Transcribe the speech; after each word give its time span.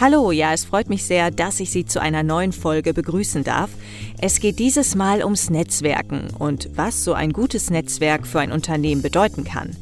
Hallo, 0.00 0.32
ja, 0.32 0.54
es 0.54 0.64
freut 0.64 0.88
mich 0.88 1.04
sehr, 1.04 1.30
dass 1.30 1.60
ich 1.60 1.70
Sie 1.70 1.84
zu 1.84 2.00
einer 2.00 2.22
neuen 2.22 2.52
Folge 2.52 2.94
begrüßen 2.94 3.44
darf. 3.44 3.68
Es 4.18 4.40
geht 4.40 4.58
dieses 4.58 4.94
Mal 4.94 5.22
ums 5.22 5.50
Netzwerken 5.50 6.28
und 6.38 6.70
was 6.74 7.04
so 7.04 7.12
ein 7.12 7.34
gutes 7.34 7.68
Netzwerk 7.68 8.26
für 8.26 8.40
ein 8.40 8.50
Unternehmen 8.50 9.02
bedeuten 9.02 9.44
kann. 9.44 9.76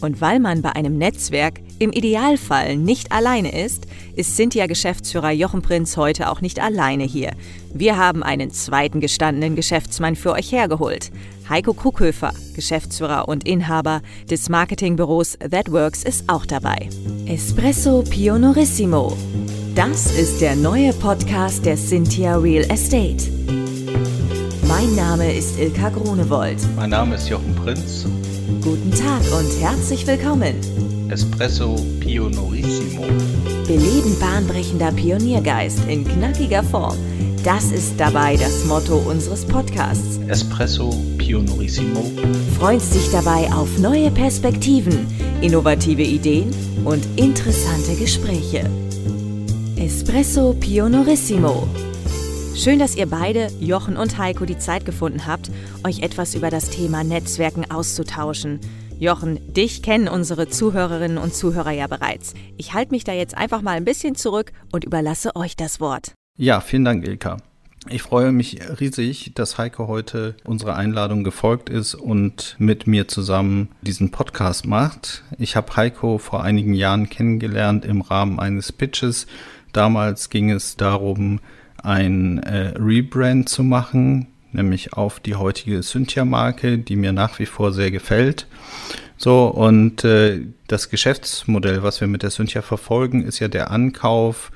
Und 0.00 0.20
weil 0.20 0.40
man 0.40 0.60
bei 0.62 0.74
einem 0.74 0.98
Netzwerk 0.98 1.60
im 1.78 1.92
Idealfall 1.92 2.76
nicht 2.76 3.12
alleine 3.12 3.64
ist, 3.64 3.86
ist 4.16 4.34
Cynthia-Geschäftsführer 4.34 5.30
Jochen 5.30 5.62
Prinz 5.62 5.96
heute 5.96 6.30
auch 6.30 6.40
nicht 6.40 6.58
alleine 6.58 7.04
hier. 7.04 7.30
Wir 7.72 7.96
haben 7.96 8.24
einen 8.24 8.50
zweiten 8.50 9.00
gestandenen 9.00 9.54
Geschäftsmann 9.54 10.16
für 10.16 10.32
euch 10.32 10.50
hergeholt. 10.50 11.12
Heiko 11.48 11.74
Krughöfer, 11.74 12.32
Geschäftsführer 12.56 13.28
und 13.28 13.46
Inhaber 13.46 14.02
des 14.28 14.48
Marketingbüros 14.48 15.38
ThatWorks, 15.38 16.02
ist 16.02 16.28
auch 16.28 16.44
dabei. 16.44 16.88
Espresso 17.26 18.02
Pionorissimo. 18.02 19.16
Das 19.74 20.10
ist 20.12 20.40
der 20.40 20.56
neue 20.56 20.92
Podcast 20.92 21.64
der 21.64 21.76
Cynthia 21.76 22.36
Real 22.36 22.64
Estate. 22.70 23.30
Mein 24.66 24.96
Name 24.96 25.32
ist 25.32 25.58
Ilka 25.60 25.90
Grunewold. 25.90 26.58
Mein 26.74 26.90
Name 26.90 27.14
ist 27.14 27.28
Jochen 27.28 27.54
Prinz. 27.54 28.04
Guten 28.62 28.90
Tag 28.90 29.20
und 29.38 29.48
herzlich 29.60 30.06
willkommen. 30.06 30.54
Espresso 31.08 31.76
Pionorissimo. 32.00 33.02
Beleben 33.66 34.18
bahnbrechender 34.18 34.90
Pioniergeist 34.92 35.78
in 35.88 36.04
knackiger 36.04 36.64
Form. 36.64 36.96
Das 37.44 37.70
ist 37.70 37.94
dabei 37.96 38.36
das 38.36 38.64
Motto 38.64 38.96
unseres 38.96 39.44
Podcasts. 39.44 40.18
Espresso 40.26 40.90
Pionorissimo. 41.16 42.04
Freust 42.58 42.94
dich 42.94 43.08
dabei 43.12 43.50
auf 43.52 43.78
neue 43.78 44.10
Perspektiven, 44.10 45.06
innovative 45.40 46.02
Ideen 46.02 46.50
und 46.84 47.06
interessante 47.16 47.94
Gespräche. 47.94 48.68
Espresso 49.90 50.54
Pionorissimo. 50.54 51.66
Schön, 52.54 52.78
dass 52.78 52.94
ihr 52.94 53.06
beide, 53.06 53.48
Jochen 53.58 53.96
und 53.96 54.18
Heiko, 54.18 54.44
die 54.44 54.56
Zeit 54.56 54.86
gefunden 54.86 55.26
habt, 55.26 55.50
euch 55.84 56.02
etwas 56.02 56.36
über 56.36 56.48
das 56.48 56.70
Thema 56.70 57.02
Netzwerken 57.02 57.68
auszutauschen. 57.68 58.60
Jochen, 59.00 59.52
dich 59.52 59.82
kennen 59.82 60.06
unsere 60.06 60.48
Zuhörerinnen 60.48 61.18
und 61.18 61.34
Zuhörer 61.34 61.72
ja 61.72 61.88
bereits. 61.88 62.34
Ich 62.56 62.72
halte 62.72 62.92
mich 62.92 63.02
da 63.02 63.12
jetzt 63.12 63.36
einfach 63.36 63.62
mal 63.62 63.76
ein 63.76 63.84
bisschen 63.84 64.14
zurück 64.14 64.52
und 64.70 64.84
überlasse 64.84 65.34
euch 65.34 65.56
das 65.56 65.80
Wort. 65.80 66.12
Ja, 66.38 66.60
vielen 66.60 66.84
Dank, 66.84 67.04
Ilka. 67.04 67.38
Ich 67.88 68.02
freue 68.02 68.30
mich 68.30 68.60
riesig, 68.78 69.32
dass 69.34 69.56
Heiko 69.56 69.88
heute 69.88 70.34
unserer 70.44 70.76
Einladung 70.76 71.24
gefolgt 71.24 71.70
ist 71.70 71.94
und 71.94 72.54
mit 72.58 72.86
mir 72.86 73.08
zusammen 73.08 73.70
diesen 73.80 74.10
Podcast 74.10 74.66
macht. 74.66 75.24
Ich 75.38 75.56
habe 75.56 75.74
Heiko 75.76 76.18
vor 76.18 76.44
einigen 76.44 76.74
Jahren 76.74 77.08
kennengelernt 77.08 77.86
im 77.86 78.02
Rahmen 78.02 78.38
eines 78.38 78.70
Pitches. 78.70 79.26
Damals 79.72 80.28
ging 80.28 80.50
es 80.50 80.76
darum, 80.76 81.40
ein 81.82 82.42
äh, 82.42 82.74
Rebrand 82.78 83.48
zu 83.48 83.64
machen, 83.64 84.26
nämlich 84.52 84.92
auf 84.92 85.18
die 85.18 85.36
heutige 85.36 85.82
Cynthia-Marke, 85.82 86.76
die 86.76 86.96
mir 86.96 87.14
nach 87.14 87.38
wie 87.38 87.46
vor 87.46 87.72
sehr 87.72 87.90
gefällt. 87.90 88.46
So, 89.16 89.46
und 89.46 90.04
äh, 90.04 90.40
das 90.66 90.90
Geschäftsmodell, 90.90 91.82
was 91.82 92.02
wir 92.02 92.08
mit 92.08 92.22
der 92.22 92.30
Cynthia 92.30 92.60
verfolgen, 92.60 93.24
ist 93.24 93.38
ja 93.38 93.48
der 93.48 93.70
Ankauf, 93.70 94.52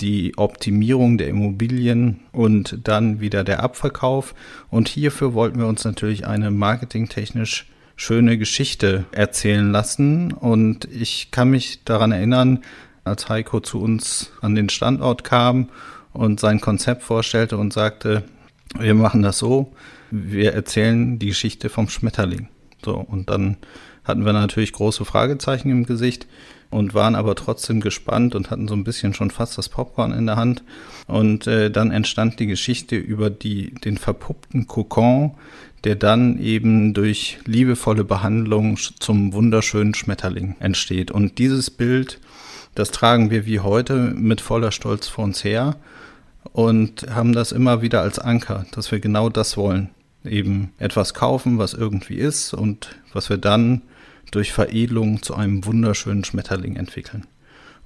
die 0.00 0.36
Optimierung 0.36 1.18
der 1.18 1.28
Immobilien 1.28 2.20
und 2.32 2.78
dann 2.84 3.20
wieder 3.20 3.44
der 3.44 3.62
Abverkauf. 3.62 4.34
Und 4.70 4.88
hierfür 4.88 5.34
wollten 5.34 5.58
wir 5.58 5.66
uns 5.66 5.84
natürlich 5.84 6.26
eine 6.26 6.50
marketingtechnisch 6.50 7.66
schöne 7.96 8.38
Geschichte 8.38 9.04
erzählen 9.12 9.70
lassen. 9.70 10.32
Und 10.32 10.86
ich 10.86 11.30
kann 11.30 11.50
mich 11.50 11.84
daran 11.84 12.12
erinnern, 12.12 12.60
als 13.04 13.28
Heiko 13.28 13.60
zu 13.60 13.80
uns 13.80 14.32
an 14.40 14.54
den 14.54 14.68
Standort 14.68 15.24
kam 15.24 15.68
und 16.12 16.40
sein 16.40 16.60
Konzept 16.60 17.02
vorstellte 17.02 17.56
und 17.56 17.72
sagte, 17.72 18.24
wir 18.78 18.94
machen 18.94 19.22
das 19.22 19.38
so, 19.38 19.72
wir 20.10 20.52
erzählen 20.52 21.18
die 21.18 21.28
Geschichte 21.28 21.68
vom 21.68 21.88
Schmetterling. 21.88 22.48
So, 22.84 22.94
und 22.96 23.30
dann 23.30 23.56
hatten 24.04 24.24
wir 24.24 24.32
natürlich 24.32 24.72
große 24.72 25.04
Fragezeichen 25.04 25.70
im 25.70 25.84
Gesicht 25.86 26.26
und 26.70 26.94
waren 26.94 27.14
aber 27.14 27.34
trotzdem 27.34 27.80
gespannt 27.80 28.34
und 28.34 28.50
hatten 28.50 28.68
so 28.68 28.74
ein 28.74 28.84
bisschen 28.84 29.14
schon 29.14 29.30
fast 29.30 29.56
das 29.58 29.68
Popcorn 29.68 30.12
in 30.12 30.26
der 30.26 30.36
Hand. 30.36 30.62
Und 31.06 31.46
äh, 31.46 31.70
dann 31.70 31.90
entstand 31.90 32.40
die 32.40 32.46
Geschichte 32.46 32.96
über 32.96 33.30
die, 33.30 33.74
den 33.74 33.96
verpuppten 33.96 34.66
Kokon, 34.66 35.32
der 35.84 35.96
dann 35.96 36.38
eben 36.38 36.94
durch 36.94 37.38
liebevolle 37.44 38.04
Behandlung 38.04 38.76
zum 38.76 39.32
wunderschönen 39.32 39.94
Schmetterling 39.94 40.56
entsteht. 40.58 41.10
Und 41.10 41.38
dieses 41.38 41.70
Bild, 41.70 42.20
das 42.74 42.90
tragen 42.90 43.30
wir 43.30 43.46
wie 43.46 43.60
heute 43.60 43.94
mit 43.94 44.40
voller 44.40 44.72
Stolz 44.72 45.06
vor 45.06 45.24
uns 45.24 45.44
her 45.44 45.76
und 46.52 47.06
haben 47.10 47.32
das 47.32 47.52
immer 47.52 47.82
wieder 47.82 48.00
als 48.00 48.18
Anker, 48.18 48.66
dass 48.72 48.90
wir 48.90 49.00
genau 49.00 49.28
das 49.28 49.56
wollen. 49.56 49.90
Eben 50.24 50.72
etwas 50.78 51.12
kaufen, 51.12 51.58
was 51.58 51.74
irgendwie 51.74 52.16
ist 52.16 52.54
und 52.54 52.96
was 53.12 53.28
wir 53.28 53.36
dann 53.36 53.82
durch 54.34 54.52
Veredelung 54.52 55.22
zu 55.22 55.34
einem 55.34 55.64
wunderschönen 55.64 56.24
Schmetterling 56.24 56.76
entwickeln. 56.76 57.26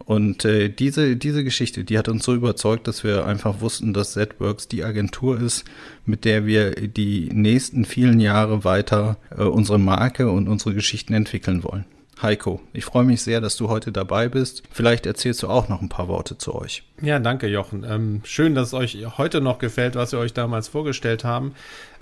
Und 0.04 0.44
äh, 0.44 0.70
diese, 0.70 1.16
diese 1.16 1.44
Geschichte, 1.44 1.84
die 1.84 1.98
hat 1.98 2.08
uns 2.08 2.24
so 2.24 2.34
überzeugt, 2.34 2.88
dass 2.88 3.04
wir 3.04 3.26
einfach 3.26 3.60
wussten, 3.60 3.92
dass 3.92 4.12
ZWorks 4.12 4.68
die 4.68 4.84
Agentur 4.84 5.40
ist, 5.40 5.64
mit 6.06 6.24
der 6.24 6.46
wir 6.46 6.70
die 6.70 7.28
nächsten 7.32 7.84
vielen 7.84 8.20
Jahre 8.20 8.64
weiter 8.64 9.18
äh, 9.36 9.42
unsere 9.42 9.78
Marke 9.78 10.30
und 10.30 10.48
unsere 10.48 10.74
Geschichten 10.74 11.12
entwickeln 11.12 11.62
wollen. 11.64 11.84
Heiko, 12.22 12.60
ich 12.72 12.84
freue 12.84 13.04
mich 13.04 13.22
sehr, 13.22 13.40
dass 13.40 13.56
du 13.56 13.68
heute 13.68 13.92
dabei 13.92 14.28
bist. 14.28 14.62
Vielleicht 14.70 15.06
erzählst 15.06 15.42
du 15.42 15.48
auch 15.48 15.68
noch 15.68 15.82
ein 15.82 15.88
paar 15.88 16.08
Worte 16.08 16.36
zu 16.36 16.54
euch. 16.54 16.82
Ja, 17.00 17.18
danke, 17.20 17.46
Jochen. 17.46 17.84
Ähm, 17.88 18.22
schön, 18.24 18.54
dass 18.54 18.68
es 18.68 18.74
euch 18.74 18.96
heute 19.18 19.40
noch 19.40 19.58
gefällt, 19.58 19.94
was 19.94 20.12
wir 20.12 20.18
euch 20.18 20.32
damals 20.32 20.66
vorgestellt 20.68 21.22
haben. 21.22 21.52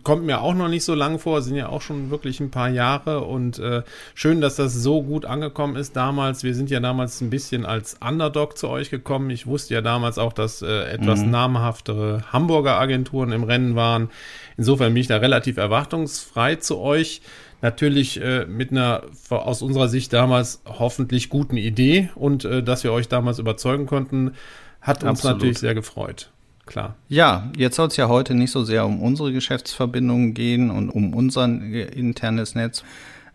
Kommt 0.07 0.25
mir 0.25 0.41
auch 0.41 0.55
noch 0.55 0.69
nicht 0.69 0.85
so 0.85 0.95
lang 0.95 1.19
vor, 1.19 1.43
sind 1.43 1.57
ja 1.57 1.69
auch 1.69 1.83
schon 1.83 2.11
wirklich 2.11 2.39
ein 2.39 2.53
paar 2.53 2.69
Jahre 2.69 3.25
und 3.25 3.59
äh, 3.59 3.83
schön, 4.15 4.41
dass 4.41 4.55
das 4.55 4.73
so 4.73 5.03
gut 5.03 5.25
angekommen 5.25 5.75
ist 5.75 5.97
damals. 5.97 6.45
Wir 6.45 6.55
sind 6.55 6.71
ja 6.71 6.79
damals 6.79 7.21
ein 7.21 7.29
bisschen 7.29 7.67
als 7.67 7.97
Underdog 8.01 8.57
zu 8.57 8.69
euch 8.69 8.91
gekommen. 8.91 9.31
Ich 9.31 9.49
wusste 9.49 9.75
ja 9.75 9.81
damals 9.81 10.19
auch, 10.19 10.33
dass 10.33 10.63
äh, 10.63 10.85
etwas 10.85 11.23
mhm. 11.23 11.33
namhaftere 11.33 12.23
Hamburger 12.33 12.79
Agenturen 12.79 13.33
im 13.33 13.43
Rennen 13.43 13.75
waren. 13.75 14.11
Insofern 14.57 14.95
bin 14.95 15.01
ich 15.01 15.09
da 15.09 15.17
relativ 15.17 15.57
erwartungsfrei 15.57 16.55
zu 16.55 16.79
euch 16.79 17.21
natürlich 17.61 18.21
äh, 18.23 18.47
mit 18.47 18.71
einer 18.71 19.03
aus 19.29 19.61
unserer 19.61 19.89
Sicht 19.89 20.13
damals 20.13 20.63
hoffentlich 20.67 21.31
guten 21.31 21.57
Idee 21.57 22.11
und 22.15 22.45
äh, 22.45 22.63
dass 22.63 22.85
wir 22.85 22.93
euch 22.93 23.09
damals 23.09 23.41
überzeugen 23.41 23.87
konnten, 23.87 24.35
hat 24.81 25.03
uns 25.03 25.19
Absolut. 25.19 25.39
natürlich 25.39 25.59
sehr 25.59 25.75
gefreut. 25.75 26.31
Klar. 26.67 26.97
Ja, 27.09 27.49
jetzt 27.57 27.77
soll 27.77 27.89
es 27.89 27.97
ja 27.97 28.09
heute 28.09 28.35
nicht 28.35 28.51
so 28.51 28.65
sehr 28.65 28.85
um 28.85 29.01
unsere 29.01 29.33
Geschäftsverbindungen 29.33 30.35
gehen 30.35 30.71
und 30.71 30.91
um 30.91 31.15
unser 31.15 31.45
internes 31.45 32.57
Netz. 32.57 32.83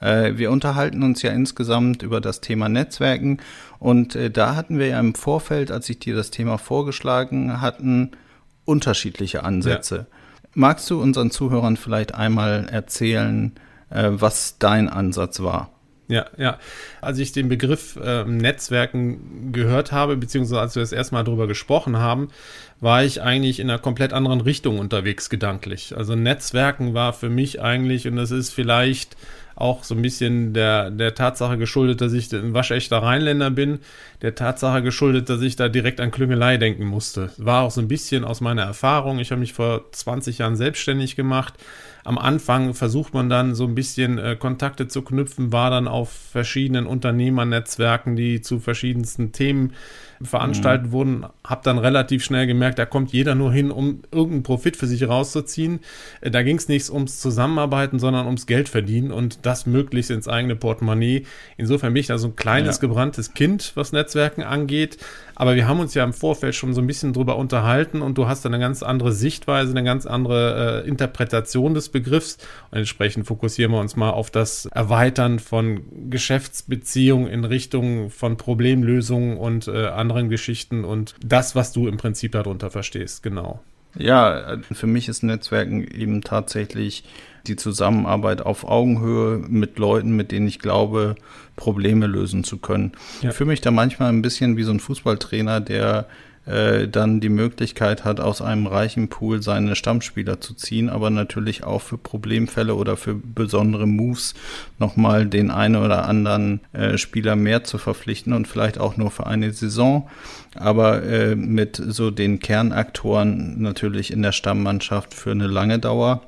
Äh, 0.01 0.33
wir 0.35 0.51
unterhalten 0.51 1.01
uns 1.01 1.21
ja 1.21 1.31
insgesamt 1.31 2.03
über 2.03 2.19
das 2.19 2.41
Thema 2.41 2.67
Netzwerken 2.67 3.39
und 3.79 4.15
äh, 4.15 4.29
da 4.29 4.55
hatten 4.55 4.79
wir 4.79 4.87
ja 4.87 4.99
im 4.99 5.15
Vorfeld, 5.15 5.71
als 5.71 5.89
ich 5.89 5.99
dir 5.99 6.13
das 6.13 6.29
Thema 6.29 6.57
vorgeschlagen 6.57 7.61
hatten, 7.61 8.11
unterschiedliche 8.65 9.43
Ansätze. 9.43 9.95
Ja. 9.95 10.05
Magst 10.53 10.89
du 10.89 11.01
unseren 11.01 11.31
Zuhörern 11.31 11.77
vielleicht 11.77 12.13
einmal 12.13 12.67
erzählen, 12.69 13.53
äh, 13.89 14.09
was 14.11 14.57
dein 14.59 14.89
Ansatz 14.89 15.39
war. 15.41 15.69
Ja, 16.11 16.25
ja. 16.37 16.59
Als 16.99 17.19
ich 17.19 17.31
den 17.31 17.47
Begriff 17.47 17.95
äh, 17.95 18.25
Netzwerken 18.25 19.53
gehört 19.53 19.93
habe, 19.93 20.17
beziehungsweise 20.17 20.59
als 20.59 20.75
wir 20.75 20.81
das 20.81 20.91
erstmal 20.91 21.23
darüber 21.23 21.47
gesprochen 21.47 21.97
haben, 21.97 22.27
war 22.81 23.01
ich 23.05 23.21
eigentlich 23.21 23.61
in 23.61 23.69
einer 23.69 23.79
komplett 23.79 24.11
anderen 24.11 24.41
Richtung 24.41 24.77
unterwegs 24.77 25.29
gedanklich. 25.29 25.95
Also 25.95 26.15
Netzwerken 26.15 26.93
war 26.93 27.13
für 27.13 27.29
mich 27.29 27.61
eigentlich, 27.61 28.09
und 28.09 28.17
das 28.17 28.31
ist 28.31 28.53
vielleicht 28.53 29.15
auch 29.55 29.85
so 29.85 29.95
ein 29.95 30.01
bisschen 30.01 30.53
der, 30.53 30.91
der 30.91 31.15
Tatsache 31.15 31.57
geschuldet, 31.57 32.01
dass 32.01 32.11
ich 32.11 32.33
ein 32.33 32.53
waschechter 32.53 32.97
Rheinländer 32.97 33.49
bin, 33.49 33.79
der 34.21 34.35
Tatsache 34.35 34.81
geschuldet, 34.81 35.29
dass 35.29 35.41
ich 35.41 35.55
da 35.55 35.69
direkt 35.69 36.01
an 36.01 36.11
Klüngelei 36.11 36.57
denken 36.57 36.85
musste. 36.85 37.29
War 37.37 37.61
auch 37.61 37.71
so 37.71 37.79
ein 37.79 37.87
bisschen 37.87 38.25
aus 38.25 38.41
meiner 38.41 38.63
Erfahrung. 38.63 39.19
Ich 39.19 39.31
habe 39.31 39.39
mich 39.39 39.53
vor 39.53 39.89
20 39.93 40.39
Jahren 40.39 40.57
selbstständig 40.57 41.15
gemacht 41.15 41.53
am 42.03 42.17
Anfang 42.17 42.73
versucht 42.73 43.13
man 43.13 43.29
dann 43.29 43.55
so 43.55 43.65
ein 43.65 43.75
bisschen 43.75 44.17
äh, 44.17 44.35
Kontakte 44.35 44.87
zu 44.87 45.01
knüpfen, 45.01 45.51
war 45.51 45.69
dann 45.69 45.87
auf 45.87 46.11
verschiedenen 46.11 46.87
Unternehmernetzwerken, 46.87 48.15
die 48.15 48.41
zu 48.41 48.59
verschiedensten 48.59 49.31
Themen 49.31 49.73
veranstaltet 50.23 50.87
mhm. 50.87 50.91
wurden, 50.91 51.25
habe 51.43 51.61
dann 51.63 51.77
relativ 51.77 52.23
schnell 52.23 52.47
gemerkt, 52.47 52.79
da 52.79 52.85
kommt 52.85 53.11
jeder 53.11 53.35
nur 53.35 53.51
hin, 53.51 53.71
um 53.71 54.01
irgendeinen 54.11 54.43
Profit 54.43 54.77
für 54.77 54.87
sich 54.87 55.07
rauszuziehen. 55.07 55.79
Äh, 56.21 56.31
da 56.31 56.43
ging 56.43 56.57
es 56.57 56.67
nicht 56.67 56.89
ums 56.89 57.19
Zusammenarbeiten, 57.19 57.99
sondern 57.99 58.25
ums 58.25 58.45
Geld 58.45 58.69
verdienen 58.69 59.11
und 59.11 59.45
das 59.45 59.65
möglichst 59.65 60.11
ins 60.11 60.27
eigene 60.27 60.55
Portemonnaie. 60.55 61.25
Insofern 61.57 61.93
bin 61.93 62.01
ich 62.01 62.07
da 62.07 62.17
so 62.17 62.27
ein 62.27 62.35
kleines 62.35 62.77
ja. 62.77 62.81
gebranntes 62.81 63.33
Kind, 63.33 63.71
was 63.75 63.91
Netzwerken 63.91 64.43
angeht. 64.43 64.97
Aber 65.41 65.55
wir 65.55 65.67
haben 65.67 65.79
uns 65.79 65.95
ja 65.95 66.03
im 66.03 66.13
Vorfeld 66.13 66.53
schon 66.53 66.75
so 66.75 66.81
ein 66.81 66.85
bisschen 66.85 67.13
drüber 67.13 67.35
unterhalten 67.35 68.03
und 68.03 68.15
du 68.15 68.27
hast 68.27 68.45
eine 68.45 68.59
ganz 68.59 68.83
andere 68.83 69.11
Sichtweise, 69.11 69.71
eine 69.71 69.83
ganz 69.83 70.05
andere 70.05 70.83
äh, 70.83 70.87
Interpretation 70.87 71.73
des 71.73 71.89
Begriffs. 71.89 72.37
Und 72.69 72.77
entsprechend 72.77 73.25
fokussieren 73.25 73.71
wir 73.71 73.79
uns 73.79 73.95
mal 73.95 74.11
auf 74.11 74.29
das 74.29 74.67
Erweitern 74.67 75.39
von 75.39 76.11
Geschäftsbeziehungen 76.11 77.25
in 77.25 77.43
Richtung 77.43 78.11
von 78.11 78.37
Problemlösungen 78.37 79.35
und 79.37 79.67
äh, 79.67 79.87
anderen 79.87 80.29
Geschichten 80.29 80.85
und 80.85 81.15
das, 81.25 81.55
was 81.55 81.73
du 81.73 81.87
im 81.87 81.97
Prinzip 81.97 82.33
darunter 82.33 82.69
verstehst, 82.69 83.23
genau. 83.23 83.61
Ja, 83.97 84.59
für 84.71 84.85
mich 84.85 85.09
ist 85.09 85.23
Netzwerken 85.23 85.87
eben 85.87 86.21
tatsächlich 86.21 87.03
die 87.47 87.55
Zusammenarbeit 87.55 88.41
auf 88.41 88.67
Augenhöhe 88.67 89.37
mit 89.47 89.77
Leuten, 89.79 90.15
mit 90.15 90.31
denen 90.31 90.47
ich 90.47 90.59
glaube, 90.59 91.15
Probleme 91.55 92.07
lösen 92.07 92.43
zu 92.43 92.57
können. 92.57 92.93
Ja. 93.21 93.29
Ich 93.29 93.35
fühle 93.35 93.49
mich 93.49 93.61
da 93.61 93.71
manchmal 93.71 94.09
ein 94.09 94.21
bisschen 94.21 94.57
wie 94.57 94.63
so 94.63 94.71
ein 94.71 94.79
Fußballtrainer, 94.79 95.61
der 95.61 96.07
äh, 96.45 96.87
dann 96.87 97.19
die 97.19 97.29
Möglichkeit 97.29 98.03
hat, 98.03 98.19
aus 98.19 98.41
einem 98.41 98.65
reichen 98.65 99.09
Pool 99.09 99.43
seine 99.43 99.75
Stammspieler 99.75 100.41
zu 100.41 100.55
ziehen, 100.55 100.89
aber 100.89 101.11
natürlich 101.11 101.63
auch 101.63 101.83
für 101.83 101.99
Problemfälle 101.99 102.73
oder 102.73 102.97
für 102.97 103.13
besondere 103.13 103.85
Moves 103.85 104.33
nochmal 104.79 105.27
den 105.27 105.51
einen 105.51 105.75
oder 105.75 106.05
anderen 106.05 106.61
äh, 106.73 106.97
Spieler 106.97 107.35
mehr 107.35 107.63
zu 107.63 107.77
verpflichten 107.77 108.33
und 108.33 108.47
vielleicht 108.47 108.79
auch 108.79 108.97
nur 108.97 109.11
für 109.11 109.27
eine 109.27 109.51
Saison, 109.51 110.09
aber 110.55 111.03
äh, 111.03 111.35
mit 111.35 111.75
so 111.75 112.09
den 112.09 112.39
Kernaktoren 112.39 113.61
natürlich 113.61 114.11
in 114.11 114.23
der 114.23 114.31
Stammmannschaft 114.31 115.13
für 115.13 115.31
eine 115.31 115.47
lange 115.47 115.77
Dauer. 115.77 116.23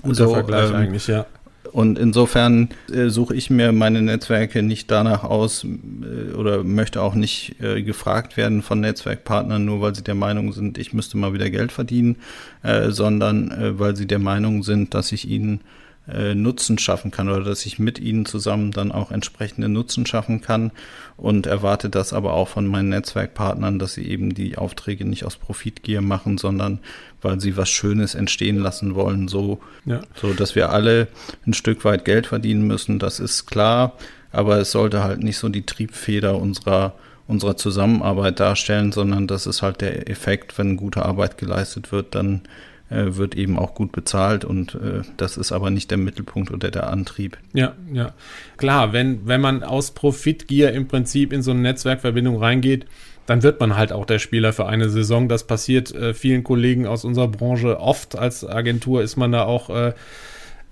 Guter 0.00 0.14
so, 0.14 0.32
Vergleich 0.32 0.70
ähm, 0.70 0.76
eigentlich, 0.76 1.06
ja. 1.06 1.26
Und 1.70 1.98
insofern 1.98 2.68
äh, 2.92 3.08
suche 3.08 3.34
ich 3.34 3.48
mir 3.48 3.72
meine 3.72 4.02
Netzwerke 4.02 4.62
nicht 4.62 4.90
danach 4.90 5.24
aus 5.24 5.64
äh, 5.64 6.34
oder 6.34 6.64
möchte 6.64 7.00
auch 7.00 7.14
nicht 7.14 7.56
äh, 7.60 7.82
gefragt 7.82 8.36
werden 8.36 8.62
von 8.62 8.80
Netzwerkpartnern, 8.80 9.64
nur 9.64 9.80
weil 9.80 9.94
sie 9.94 10.04
der 10.04 10.14
Meinung 10.14 10.52
sind, 10.52 10.76
ich 10.76 10.92
müsste 10.92 11.16
mal 11.16 11.32
wieder 11.32 11.48
Geld 11.48 11.72
verdienen, 11.72 12.16
äh, 12.62 12.90
sondern 12.90 13.50
äh, 13.50 13.78
weil 13.78 13.96
sie 13.96 14.06
der 14.06 14.18
Meinung 14.18 14.62
sind, 14.62 14.92
dass 14.92 15.12
ich 15.12 15.28
ihnen 15.28 15.60
äh, 16.08 16.34
Nutzen 16.34 16.78
schaffen 16.78 17.10
kann 17.10 17.28
oder 17.28 17.44
dass 17.44 17.64
ich 17.64 17.78
mit 17.78 17.98
ihnen 17.98 18.26
zusammen 18.26 18.72
dann 18.72 18.90
auch 18.90 19.10
entsprechende 19.10 19.68
Nutzen 19.68 20.04
schaffen 20.04 20.40
kann 20.40 20.72
und 21.16 21.46
erwarte 21.46 21.90
das 21.90 22.12
aber 22.12 22.32
auch 22.32 22.48
von 22.48 22.66
meinen 22.66 22.88
Netzwerkpartnern, 22.88 23.78
dass 23.78 23.94
sie 23.94 24.08
eben 24.08 24.34
die 24.34 24.58
Aufträge 24.58 25.04
nicht 25.04 25.24
aus 25.24 25.36
Profitgier 25.36 26.00
machen, 26.00 26.38
sondern 26.38 26.80
weil 27.20 27.40
sie 27.40 27.56
was 27.56 27.70
Schönes 27.70 28.14
entstehen 28.14 28.58
lassen 28.58 28.94
wollen, 28.94 29.28
so, 29.28 29.60
ja. 29.84 30.00
so 30.16 30.32
dass 30.32 30.56
wir 30.56 30.70
alle 30.70 31.08
ein 31.46 31.54
Stück 31.54 31.84
weit 31.84 32.04
Geld 32.04 32.26
verdienen 32.26 32.66
müssen, 32.66 32.98
das 32.98 33.20
ist 33.20 33.46
klar, 33.46 33.96
aber 34.32 34.58
es 34.58 34.72
sollte 34.72 35.04
halt 35.04 35.22
nicht 35.22 35.38
so 35.38 35.48
die 35.48 35.66
Triebfeder 35.66 36.36
unserer 36.36 36.94
unserer 37.28 37.56
Zusammenarbeit 37.56 38.40
darstellen, 38.40 38.92
sondern 38.92 39.26
das 39.26 39.46
ist 39.46 39.62
halt 39.62 39.80
der 39.80 40.10
Effekt, 40.10 40.58
wenn 40.58 40.76
gute 40.76 41.04
Arbeit 41.04 41.38
geleistet 41.38 41.92
wird, 41.92 42.14
dann 42.14 42.42
äh, 42.92 43.16
wird 43.16 43.34
eben 43.34 43.58
auch 43.58 43.74
gut 43.74 43.92
bezahlt 43.92 44.44
und 44.44 44.74
äh, 44.74 45.02
das 45.16 45.36
ist 45.36 45.52
aber 45.52 45.70
nicht 45.70 45.90
der 45.90 45.98
Mittelpunkt 45.98 46.50
oder 46.50 46.70
der 46.70 46.88
Antrieb. 46.90 47.38
Ja, 47.52 47.74
ja. 47.92 48.12
Klar, 48.56 48.92
wenn, 48.92 49.26
wenn 49.26 49.40
man 49.40 49.62
aus 49.62 49.92
Profitgier 49.92 50.72
im 50.72 50.88
Prinzip 50.88 51.32
in 51.32 51.42
so 51.42 51.50
eine 51.50 51.60
Netzwerkverbindung 51.60 52.36
reingeht, 52.36 52.86
dann 53.26 53.42
wird 53.42 53.60
man 53.60 53.76
halt 53.76 53.92
auch 53.92 54.04
der 54.04 54.18
Spieler 54.18 54.52
für 54.52 54.66
eine 54.66 54.90
Saison. 54.90 55.28
Das 55.28 55.46
passiert 55.46 55.94
äh, 55.94 56.12
vielen 56.12 56.44
Kollegen 56.44 56.86
aus 56.86 57.04
unserer 57.04 57.28
Branche 57.28 57.80
oft. 57.80 58.16
Als 58.16 58.44
Agentur 58.44 59.02
ist 59.02 59.16
man 59.16 59.32
da 59.32 59.44
auch, 59.44 59.70
äh, 59.70 59.92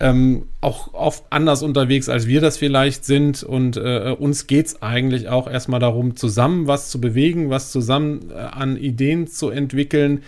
ähm, 0.01 0.47
auch 0.61 0.95
oft 0.95 1.25
anders 1.31 1.63
unterwegs, 1.63 2.09
als 2.09 2.27
wir 2.27 2.41
das 2.41 2.57
vielleicht 2.57 3.05
sind. 3.05 3.43
Und 3.43 3.77
äh, 3.77 4.15
uns 4.19 4.47
geht 4.47 4.67
es 4.67 4.83
eigentlich 4.83 5.29
auch 5.29 5.49
erstmal 5.49 5.81
darum, 5.81 6.17
zusammen 6.17 6.67
was 6.67 6.91
zu 6.91 7.01
bewegen, 7.01 7.51
was 7.51 7.71
zusammen 7.71 8.31
äh, 8.31 8.35
an 8.35 8.77
Ideen 8.77 9.27
zu 9.27 9.51
entwickeln 9.51 10.23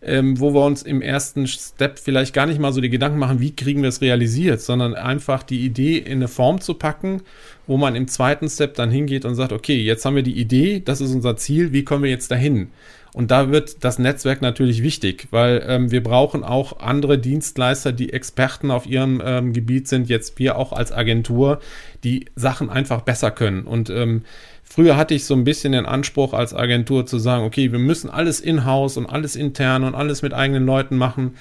ähm, 0.00 0.38
wo 0.38 0.54
wir 0.54 0.64
uns 0.64 0.82
im 0.82 1.02
ersten 1.02 1.46
Step 1.46 1.98
vielleicht 1.98 2.32
gar 2.32 2.46
nicht 2.46 2.60
mal 2.60 2.72
so 2.72 2.80
die 2.80 2.90
Gedanken 2.90 3.18
machen, 3.18 3.40
wie 3.40 3.54
kriegen 3.54 3.82
wir 3.82 3.88
es 3.88 4.00
realisiert, 4.00 4.60
sondern 4.60 4.94
einfach 4.94 5.42
die 5.42 5.64
Idee 5.64 5.98
in 5.98 6.18
eine 6.18 6.28
Form 6.28 6.60
zu 6.60 6.74
packen, 6.74 7.22
wo 7.66 7.76
man 7.76 7.96
im 7.96 8.06
zweiten 8.06 8.48
Step 8.48 8.74
dann 8.74 8.90
hingeht 8.90 9.24
und 9.24 9.34
sagt, 9.34 9.52
okay, 9.52 9.80
jetzt 9.80 10.04
haben 10.04 10.14
wir 10.14 10.22
die 10.22 10.38
Idee, 10.38 10.80
das 10.84 11.00
ist 11.00 11.12
unser 11.12 11.36
Ziel, 11.36 11.72
wie 11.72 11.84
kommen 11.84 12.04
wir 12.04 12.10
jetzt 12.10 12.30
dahin? 12.30 12.68
Und 13.14 13.30
da 13.30 13.50
wird 13.50 13.84
das 13.84 13.98
Netzwerk 13.98 14.42
natürlich 14.42 14.82
wichtig, 14.82 15.28
weil 15.30 15.64
ähm, 15.66 15.90
wir 15.90 16.02
brauchen 16.02 16.44
auch 16.44 16.80
andere 16.80 17.18
Dienstleister, 17.18 17.92
die 17.92 18.12
Experten 18.12 18.70
auf 18.70 18.86
ihrem 18.86 19.22
ähm, 19.24 19.52
Gebiet 19.52 19.88
sind, 19.88 20.08
jetzt 20.08 20.38
wir 20.38 20.56
auch 20.56 20.72
als 20.72 20.92
Agentur, 20.92 21.60
die 22.04 22.26
Sachen 22.36 22.70
einfach 22.70 23.02
besser 23.02 23.30
können. 23.30 23.62
Und 23.62 23.90
ähm, 23.90 24.22
Früher 24.70 24.98
hatte 24.98 25.14
ich 25.14 25.24
so 25.24 25.34
ein 25.34 25.44
bisschen 25.44 25.72
den 25.72 25.86
Anspruch 25.86 26.34
als 26.34 26.52
Agentur 26.52 27.06
zu 27.06 27.18
sagen, 27.18 27.44
okay, 27.44 27.72
wir 27.72 27.78
müssen 27.78 28.10
alles 28.10 28.38
in-house 28.38 28.98
und 28.98 29.06
alles 29.06 29.34
intern 29.34 29.82
und 29.82 29.94
alles 29.94 30.20
mit 30.20 30.34
eigenen 30.34 30.66
Leuten 30.66 30.98
machen. 30.98 31.36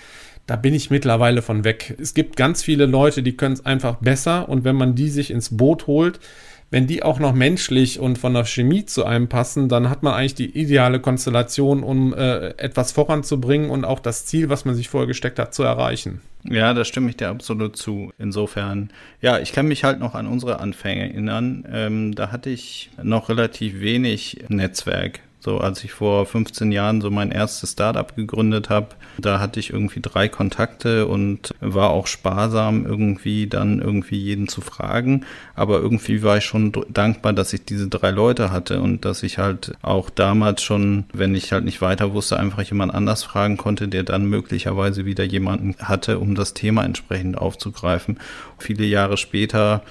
Da 0.46 0.56
bin 0.56 0.74
ich 0.74 0.90
mittlerweile 0.90 1.42
von 1.42 1.66
weg. 1.66 1.98
Es 2.02 2.14
gibt 2.14 2.38
ganz 2.38 2.64
viele 2.64 2.86
Leute, 2.86 3.22
die 3.22 3.36
können 3.36 3.54
es 3.54 3.66
einfach 3.66 3.96
besser 3.96 4.48
und 4.48 4.64
wenn 4.64 4.78
man 4.78 4.96
die 4.96 5.10
sich 5.10 5.30
ins 5.30 5.58
Boot 5.58 5.88
holt, 5.88 6.22
wenn 6.69 6.88
die 6.88 7.04
auch 7.04 7.19
noch 7.19 7.34
menschlich 7.34 8.00
und 8.00 8.18
von 8.18 8.34
der 8.34 8.46
Chemie 8.46 8.86
zu 8.86 9.06
einem 9.06 9.30
passen, 9.30 9.69
dann 9.69 9.90
hat 9.90 10.04
man 10.04 10.14
eigentlich 10.14 10.36
die 10.36 10.58
ideale 10.60 11.00
Konstellation, 11.00 11.81
um 11.84 12.14
äh, 12.14 12.50
etwas 12.58 12.92
voranzubringen 12.92 13.69
und 13.69 13.86
auch 13.86 14.00
das 14.00 14.25
Ziel, 14.25 14.50
was 14.50 14.66
man 14.66 14.75
sich 14.75 14.90
vorgesteckt 14.90 15.40
hat, 15.40 15.54
zu 15.54 15.64
erreichen. 15.64 16.22
Ja, 16.44 16.74
da 16.74 16.86
stimme 16.86 17.10
ich 17.10 17.18
dir 17.18 17.30
absolut 17.30 17.78
zu. 17.78 18.12
Insofern, 18.18 18.90
ja, 19.22 19.40
ich 19.40 19.54
kann 19.54 19.68
mich 19.68 19.84
halt 19.84 20.00
noch 20.00 20.14
an 20.14 20.28
unsere 20.28 20.60
Anfänge 20.60 21.10
erinnern. 21.10 21.66
Ähm, 21.72 22.16
da 22.16 22.31
hatte 22.31 22.50
ich 22.50 22.90
noch 23.02 23.30
relativ 23.30 23.80
wenig 23.80 24.46
Netzwerk. 24.50 25.22
So, 25.48 25.60
als 25.60 25.82
ich 25.86 25.94
vor 25.94 26.26
15 26.26 26.74
Jahren 26.74 27.00
so 27.00 27.10
mein 27.10 27.32
erstes 27.32 27.72
Startup 27.72 28.14
gegründet 28.14 28.70
habe, 28.70 28.88
da 29.18 29.40
hatte 29.40 29.62
ich 29.62 29.70
irgendwie 29.70 30.02
drei 30.02 30.28
Kontakte 30.28 31.08
und 31.08 31.56
war 31.62 31.92
auch 31.92 32.08
sparsam, 32.08 32.86
irgendwie 32.86 33.48
dann 33.48 33.80
irgendwie 33.80 34.18
jeden 34.18 34.50
zu 34.50 34.60
fragen. 34.60 35.26
Aber 35.56 35.80
irgendwie 35.80 36.22
war 36.22 36.36
ich 36.36 36.44
schon 36.44 36.74
dankbar, 36.90 37.32
dass 37.32 37.54
ich 37.54 37.64
diese 37.64 37.88
drei 37.88 38.12
Leute 38.12 38.52
hatte 38.52 38.82
und 38.82 39.06
dass 39.06 39.24
ich 39.24 39.38
halt 39.38 39.72
auch 39.82 40.10
damals 40.10 40.64
schon, 40.64 41.06
wenn 41.14 41.34
ich 41.34 41.54
halt 41.54 41.64
nicht 41.64 41.82
weiter 41.82 42.12
wusste, 42.12 42.38
einfach 42.38 42.64
jemand 42.64 42.94
anders 42.94 43.24
fragen 43.24 43.56
konnte, 43.56 43.88
der 43.88 44.04
dann 44.04 44.26
möglicherweise 44.26 45.06
wieder 45.06 45.24
jemanden 45.24 45.78
hatte, 45.80 46.20
um 46.20 46.36
das 46.36 46.56
Thema 46.56 46.84
entsprechend 46.84 47.38
aufzugreifen. 47.38 48.20
Viele 48.58 48.84
Jahre 48.84 49.16
später 49.16 49.82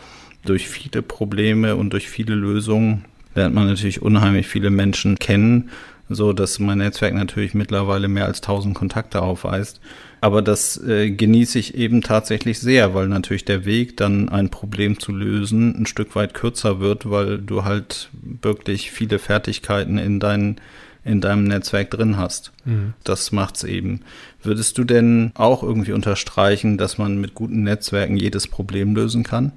durch 0.44 0.68
viele 0.68 1.00
Probleme 1.00 1.76
und 1.76 1.94
durch 1.94 2.10
viele 2.10 2.34
Lösungen 2.34 3.06
lernt 3.36 3.54
man 3.54 3.66
natürlich 3.66 4.02
unheimlich 4.02 4.48
viele 4.48 4.70
Menschen 4.70 5.18
kennen, 5.18 5.70
so 6.08 6.32
dass 6.32 6.58
mein 6.58 6.78
Netzwerk 6.78 7.14
natürlich 7.14 7.54
mittlerweile 7.54 8.08
mehr 8.08 8.26
als 8.26 8.38
1000 8.38 8.74
Kontakte 8.74 9.22
aufweist. 9.22 9.80
Aber 10.20 10.42
das 10.42 10.82
äh, 10.82 11.10
genieße 11.10 11.58
ich 11.58 11.74
eben 11.74 12.02
tatsächlich 12.02 12.58
sehr, 12.58 12.94
weil 12.94 13.08
natürlich 13.08 13.44
der 13.44 13.64
Weg, 13.64 13.96
dann 13.96 14.28
ein 14.28 14.50
Problem 14.50 14.98
zu 14.98 15.12
lösen, 15.12 15.76
ein 15.80 15.86
Stück 15.86 16.16
weit 16.16 16.34
kürzer 16.34 16.80
wird, 16.80 17.10
weil 17.10 17.38
du 17.38 17.64
halt 17.64 18.10
wirklich 18.42 18.90
viele 18.90 19.18
Fertigkeiten 19.18 19.98
in 19.98 20.18
deinen 20.18 20.56
in 21.04 21.20
deinem 21.20 21.44
Netzwerk 21.44 21.92
drin 21.92 22.16
hast. 22.16 22.52
Mhm. 22.64 22.94
Das 23.04 23.30
macht's 23.30 23.62
eben. 23.62 24.00
Würdest 24.42 24.76
du 24.76 24.82
denn 24.82 25.30
auch 25.34 25.62
irgendwie 25.62 25.92
unterstreichen, 25.92 26.78
dass 26.78 26.98
man 26.98 27.20
mit 27.20 27.34
guten 27.34 27.62
Netzwerken 27.62 28.16
jedes 28.16 28.48
Problem 28.48 28.96
lösen 28.96 29.22
kann? 29.22 29.52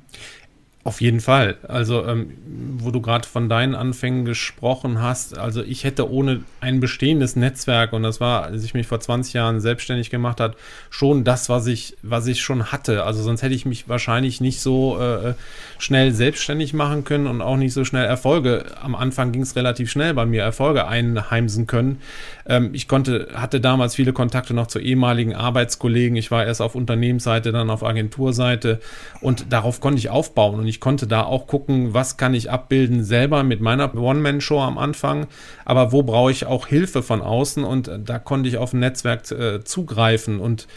Auf 0.85 1.01
jeden 1.01 1.19
Fall. 1.19 1.57
Also, 1.67 2.05
ähm, 2.05 2.31
wo 2.77 2.89
du 2.89 3.01
gerade 3.01 3.27
von 3.27 3.49
deinen 3.49 3.75
Anfängen 3.75 4.23
gesprochen 4.23 5.01
hast, 5.01 5.37
also 5.37 5.61
ich 5.61 5.83
hätte 5.83 6.09
ohne 6.09 6.43
ein 6.61 6.79
bestehendes 6.79 7.35
Netzwerk, 7.35 7.91
und 7.91 8.03
das 8.03 8.21
war, 8.21 8.43
als 8.43 8.63
ich 8.63 8.73
mich 8.73 8.87
vor 8.87 9.01
20 9.01 9.33
Jahren 9.33 9.59
selbstständig 9.59 10.09
gemacht 10.09 10.39
hat, 10.39 10.55
schon 10.89 11.25
das, 11.25 11.49
was 11.49 11.67
ich, 11.67 11.97
was 12.01 12.27
ich 12.27 12.41
schon 12.41 12.71
hatte. 12.71 13.03
Also 13.03 13.21
sonst 13.21 13.41
hätte 13.41 13.55
ich 13.55 13.65
mich 13.65 13.89
wahrscheinlich 13.89 14.39
nicht 14.39 14.61
so 14.61 14.97
äh, 15.01 15.33
schnell 15.79 16.13
selbstständig 16.13 16.73
machen 16.73 17.03
können 17.03 17.27
und 17.27 17.41
auch 17.41 17.57
nicht 17.57 17.73
so 17.73 17.83
schnell 17.83 18.05
Erfolge. 18.05 18.63
Am 18.81 18.95
Anfang 18.95 19.33
ging 19.33 19.41
es 19.41 19.57
relativ 19.57 19.91
schnell 19.91 20.13
bei 20.13 20.25
mir, 20.25 20.43
Erfolge 20.43 20.87
einheimsen 20.87 21.67
können. 21.67 21.99
Ähm, 22.47 22.69
ich 22.71 22.87
konnte, 22.87 23.27
hatte 23.33 23.59
damals 23.59 23.95
viele 23.95 24.13
Kontakte 24.13 24.53
noch 24.53 24.67
zu 24.67 24.79
ehemaligen 24.79 25.35
Arbeitskollegen. 25.35 26.15
Ich 26.15 26.31
war 26.31 26.45
erst 26.45 26.61
auf 26.61 26.73
Unternehmensseite, 26.73 27.51
dann 27.51 27.69
auf 27.69 27.83
Agenturseite 27.83 28.79
und 29.19 29.51
darauf 29.51 29.81
konnte 29.81 29.99
ich 29.99 30.09
aufbauen. 30.09 30.57
Und 30.59 30.68
ich 30.69 30.79
konnte 30.79 31.07
da 31.07 31.23
auch 31.23 31.47
gucken, 31.47 31.93
was 31.93 32.17
kann 32.17 32.33
ich 32.33 32.49
abbilden 32.49 33.03
selber 33.03 33.43
mit 33.43 33.59
meiner 33.59 33.93
One-Man-Show 33.95 34.61
am 34.61 34.77
Anfang, 34.77 35.27
aber 35.65 35.91
wo 35.91 36.03
brauche 36.03 36.31
ich 36.31 36.45
auch 36.45 36.67
Hilfe 36.67 37.03
von 37.03 37.21
außen 37.21 37.63
und 37.63 37.91
da 38.05 38.19
konnte 38.19 38.47
ich 38.47 38.57
auf 38.57 38.73
ein 38.73 38.79
Netzwerk 38.79 39.29
äh, 39.31 39.63
zugreifen. 39.63 40.39
Und 40.39 40.67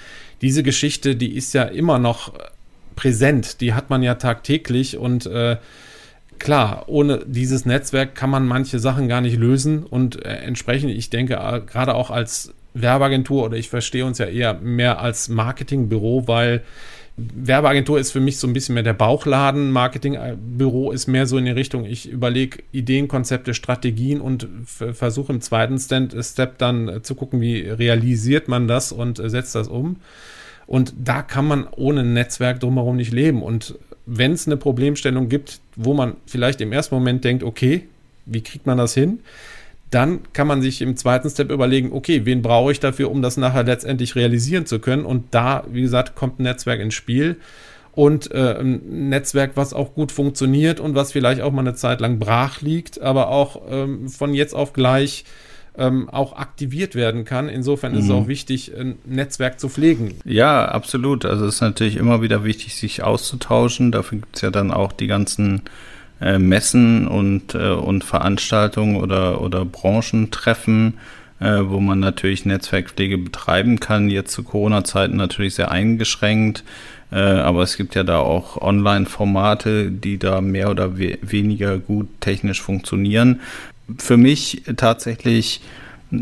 diese 0.40 0.62
Geschichte, 0.62 1.14
die 1.14 1.36
ist 1.36 1.52
ja 1.54 1.64
immer 1.64 1.98
noch 1.98 2.32
präsent, 2.96 3.60
die 3.60 3.74
hat 3.74 3.90
man 3.90 4.02
ja 4.02 4.16
tagtäglich 4.16 4.96
und 4.96 5.26
äh, 5.26 5.56
klar, 6.38 6.84
ohne 6.88 7.24
dieses 7.26 7.64
Netzwerk 7.66 8.14
kann 8.14 8.30
man 8.30 8.46
manche 8.46 8.78
Sachen 8.78 9.08
gar 9.08 9.20
nicht 9.20 9.36
lösen 9.36 9.84
und 9.84 10.24
äh, 10.24 10.28
entsprechend, 10.28 10.90
ich 10.90 11.10
denke, 11.10 11.34
äh, 11.34 11.60
gerade 11.60 11.94
auch 11.94 12.10
als 12.10 12.52
Werbeagentur 12.74 13.44
oder 13.44 13.56
ich 13.56 13.68
verstehe 13.68 14.04
uns 14.04 14.18
ja 14.18 14.26
eher 14.26 14.54
mehr 14.54 15.00
als 15.00 15.28
Marketingbüro, 15.28 16.26
weil 16.26 16.62
Werbeagentur 17.16 17.98
ist 17.98 18.10
für 18.10 18.20
mich 18.20 18.38
so 18.38 18.46
ein 18.46 18.54
bisschen 18.54 18.74
mehr 18.74 18.82
der 18.82 18.94
Bauchladen. 18.94 19.70
Marketingbüro 19.70 20.92
ist 20.92 21.08
mehr 21.08 21.26
so 21.26 21.36
in 21.36 21.44
die 21.44 21.50
Richtung, 21.50 21.84
ich 21.84 22.08
überlege 22.08 22.62
Ideen, 22.72 23.06
Konzepte, 23.06 23.52
Strategien 23.52 24.20
und 24.20 24.48
versuche 24.64 25.32
im 25.32 25.40
zweiten 25.42 25.78
Step 25.78 26.58
dann 26.58 27.00
zu 27.02 27.14
gucken, 27.14 27.40
wie 27.40 27.60
realisiert 27.60 28.48
man 28.48 28.66
das 28.66 28.92
und 28.92 29.20
setzt 29.22 29.54
das 29.54 29.68
um. 29.68 29.96
Und 30.66 30.94
da 30.96 31.22
kann 31.22 31.46
man 31.46 31.66
ohne 31.70 32.02
Netzwerk 32.02 32.60
drumherum 32.60 32.96
nicht 32.96 33.12
leben. 33.12 33.42
Und 33.42 33.78
wenn 34.06 34.32
es 34.32 34.46
eine 34.46 34.56
Problemstellung 34.56 35.28
gibt, 35.28 35.60
wo 35.76 35.92
man 35.92 36.16
vielleicht 36.26 36.60
im 36.62 36.72
ersten 36.72 36.94
Moment 36.94 37.24
denkt, 37.24 37.42
okay, 37.42 37.88
wie 38.24 38.40
kriegt 38.40 38.66
man 38.66 38.78
das 38.78 38.94
hin? 38.94 39.18
Dann 39.92 40.20
kann 40.32 40.46
man 40.46 40.62
sich 40.62 40.80
im 40.80 40.96
zweiten 40.96 41.28
Step 41.28 41.52
überlegen, 41.52 41.92
okay, 41.92 42.22
wen 42.24 42.40
brauche 42.40 42.72
ich 42.72 42.80
dafür, 42.80 43.10
um 43.10 43.20
das 43.20 43.36
nachher 43.36 43.62
letztendlich 43.62 44.16
realisieren 44.16 44.64
zu 44.64 44.78
können? 44.78 45.04
Und 45.04 45.26
da, 45.32 45.64
wie 45.70 45.82
gesagt, 45.82 46.14
kommt 46.14 46.40
ein 46.40 46.44
Netzwerk 46.44 46.80
ins 46.80 46.94
Spiel 46.94 47.36
und 47.92 48.30
äh, 48.30 48.58
ein 48.58 49.10
Netzwerk, 49.10 49.52
was 49.54 49.74
auch 49.74 49.94
gut 49.94 50.10
funktioniert 50.10 50.80
und 50.80 50.94
was 50.94 51.12
vielleicht 51.12 51.42
auch 51.42 51.52
mal 51.52 51.60
eine 51.60 51.74
Zeit 51.74 52.00
lang 52.00 52.18
brach 52.18 52.62
liegt, 52.62 53.02
aber 53.02 53.28
auch 53.28 53.60
ähm, 53.68 54.08
von 54.08 54.32
jetzt 54.32 54.54
auf 54.54 54.72
gleich 54.72 55.26
ähm, 55.76 56.08
auch 56.08 56.36
aktiviert 56.36 56.94
werden 56.94 57.26
kann. 57.26 57.50
Insofern 57.50 57.92
ist 57.92 58.04
mhm. 58.04 58.10
es 58.10 58.16
auch 58.16 58.28
wichtig, 58.28 58.72
ein 58.74 58.96
Netzwerk 59.04 59.60
zu 59.60 59.68
pflegen. 59.68 60.14
Ja, 60.24 60.66
absolut. 60.66 61.26
Also 61.26 61.44
es 61.44 61.56
ist 61.56 61.60
natürlich 61.60 61.96
immer 61.96 62.22
wieder 62.22 62.44
wichtig, 62.44 62.76
sich 62.76 63.02
auszutauschen. 63.02 63.92
Dafür 63.92 64.20
gibt 64.20 64.36
es 64.36 64.42
ja 64.42 64.50
dann 64.50 64.70
auch 64.70 64.92
die 64.92 65.06
ganzen 65.06 65.62
äh, 66.22 66.38
Messen 66.38 67.06
und, 67.06 67.54
äh, 67.54 67.70
und 67.70 68.04
Veranstaltungen 68.04 68.96
oder, 68.96 69.40
oder 69.40 69.64
Branchentreffen, 69.64 70.94
äh, 71.40 71.60
wo 71.64 71.80
man 71.80 72.00
natürlich 72.00 72.46
Netzwerkpflege 72.46 73.18
betreiben 73.18 73.80
kann. 73.80 74.08
Jetzt 74.08 74.32
zu 74.32 74.42
Corona-Zeiten 74.42 75.16
natürlich 75.16 75.56
sehr 75.56 75.70
eingeschränkt. 75.70 76.64
Äh, 77.10 77.18
aber 77.20 77.62
es 77.62 77.76
gibt 77.76 77.94
ja 77.94 78.04
da 78.04 78.20
auch 78.20 78.56
Online-Formate, 78.62 79.90
die 79.90 80.18
da 80.18 80.40
mehr 80.40 80.70
oder 80.70 80.96
we 80.98 81.18
weniger 81.20 81.78
gut 81.78 82.08
technisch 82.20 82.62
funktionieren 82.62 83.40
für 83.98 84.16
mich 84.16 84.62
tatsächlich, 84.76 85.60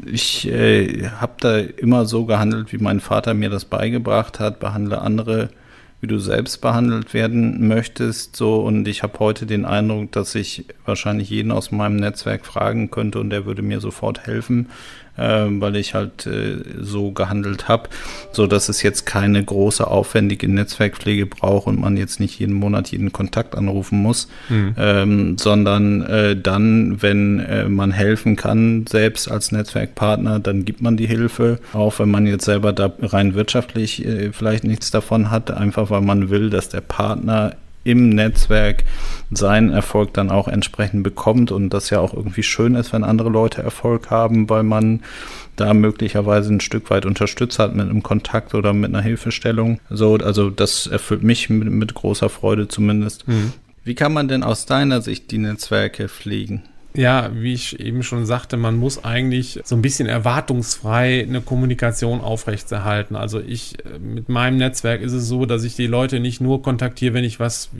ich 0.06 0.48
äh, 0.48 1.08
habe 1.20 1.32
da 1.40 1.58
immer 1.58 2.06
so 2.06 2.24
gehandelt, 2.24 2.72
wie 2.72 2.78
mein 2.78 3.00
Vater 3.00 3.34
mir 3.34 3.50
das 3.50 3.64
beigebracht 3.64 4.38
hat, 4.38 4.60
behandle 4.60 5.00
andere, 5.00 5.50
wie 6.00 6.06
du 6.06 6.18
selbst 6.18 6.60
behandelt 6.60 7.12
werden 7.12 7.68
möchtest, 7.68 8.36
so. 8.36 8.60
Und 8.60 8.88
ich 8.88 9.02
habe 9.02 9.18
heute 9.18 9.46
den 9.46 9.64
Eindruck, 9.64 10.12
dass 10.12 10.34
ich 10.34 10.64
wahrscheinlich 10.86 11.28
jeden 11.30 11.52
aus 11.52 11.70
meinem 11.70 11.96
Netzwerk 11.96 12.46
fragen 12.46 12.90
könnte 12.90 13.20
und 13.20 13.30
der 13.30 13.44
würde 13.44 13.62
mir 13.62 13.80
sofort 13.80 14.26
helfen, 14.26 14.68
äh, 15.20 15.46
weil 15.60 15.76
ich 15.76 15.94
halt 15.94 16.26
äh, 16.26 16.56
so 16.80 17.12
gehandelt 17.12 17.68
habe, 17.68 17.88
so 18.32 18.46
dass 18.46 18.68
es 18.68 18.82
jetzt 18.82 19.06
keine 19.06 19.42
große 19.44 19.86
aufwendige 19.86 20.48
Netzwerkpflege 20.48 21.26
braucht 21.26 21.66
und 21.66 21.80
man 21.80 21.96
jetzt 21.96 22.20
nicht 22.20 22.38
jeden 22.38 22.54
Monat 22.54 22.88
jeden 22.88 23.12
Kontakt 23.12 23.54
anrufen 23.54 24.02
muss, 24.02 24.28
mhm. 24.48 24.74
ähm, 24.78 25.38
sondern 25.38 26.02
äh, 26.02 26.36
dann, 26.36 27.02
wenn 27.02 27.40
äh, 27.40 27.68
man 27.68 27.92
helfen 27.92 28.36
kann, 28.36 28.86
selbst 28.88 29.30
als 29.30 29.52
Netzwerkpartner, 29.52 30.40
dann 30.40 30.64
gibt 30.64 30.80
man 30.80 30.96
die 30.96 31.06
Hilfe, 31.06 31.58
auch 31.72 31.98
wenn 31.98 32.10
man 32.10 32.26
jetzt 32.26 32.44
selber 32.44 32.72
da 32.72 32.92
rein 33.00 33.34
wirtschaftlich 33.34 34.04
äh, 34.04 34.32
vielleicht 34.32 34.64
nichts 34.64 34.90
davon 34.90 35.30
hat, 35.30 35.50
einfach 35.50 35.90
weil 35.90 36.00
man 36.00 36.30
will, 36.30 36.50
dass 36.50 36.68
der 36.68 36.80
Partner 36.80 37.54
im 37.84 38.10
Netzwerk 38.10 38.84
seinen 39.30 39.70
Erfolg 39.70 40.12
dann 40.14 40.30
auch 40.30 40.48
entsprechend 40.48 41.02
bekommt 41.02 41.52
und 41.52 41.70
das 41.70 41.90
ja 41.90 42.00
auch 42.00 42.14
irgendwie 42.14 42.42
schön 42.42 42.74
ist, 42.74 42.92
wenn 42.92 43.04
andere 43.04 43.30
Leute 43.30 43.62
Erfolg 43.62 44.10
haben, 44.10 44.50
weil 44.50 44.62
man 44.62 45.00
da 45.56 45.74
möglicherweise 45.74 46.52
ein 46.52 46.60
Stück 46.60 46.90
weit 46.90 47.06
unterstützt 47.06 47.58
hat 47.58 47.74
mit 47.74 47.88
einem 47.88 48.02
Kontakt 48.02 48.54
oder 48.54 48.72
mit 48.72 48.90
einer 48.90 49.02
Hilfestellung. 49.02 49.80
So, 49.88 50.14
also 50.14 50.50
das 50.50 50.86
erfüllt 50.86 51.22
mich 51.22 51.50
mit, 51.50 51.70
mit 51.70 51.94
großer 51.94 52.28
Freude 52.28 52.68
zumindest. 52.68 53.28
Mhm. 53.28 53.52
Wie 53.84 53.94
kann 53.94 54.12
man 54.12 54.28
denn 54.28 54.42
aus 54.42 54.66
deiner 54.66 55.00
Sicht 55.00 55.30
die 55.30 55.38
Netzwerke 55.38 56.08
pflegen? 56.08 56.62
Ja, 56.92 57.30
wie 57.32 57.54
ich 57.54 57.78
eben 57.78 58.02
schon 58.02 58.26
sagte, 58.26 58.56
man 58.56 58.76
muss 58.76 59.04
eigentlich 59.04 59.60
so 59.64 59.76
ein 59.76 59.82
bisschen 59.82 60.08
erwartungsfrei 60.08 61.22
eine 61.22 61.40
Kommunikation 61.40 62.20
aufrechterhalten. 62.20 63.14
Also 63.14 63.38
ich, 63.38 63.78
äh, 63.84 64.00
mit 64.00 64.28
meinem 64.28 64.56
Netzwerk 64.56 65.00
ist 65.00 65.12
es 65.12 65.28
so, 65.28 65.46
dass 65.46 65.62
ich 65.62 65.76
die 65.76 65.86
Leute 65.86 66.18
nicht 66.18 66.40
nur 66.40 66.62
kontaktiere, 66.62 67.14
wenn 67.14 67.22
ich 67.22 67.38
was, 67.38 67.70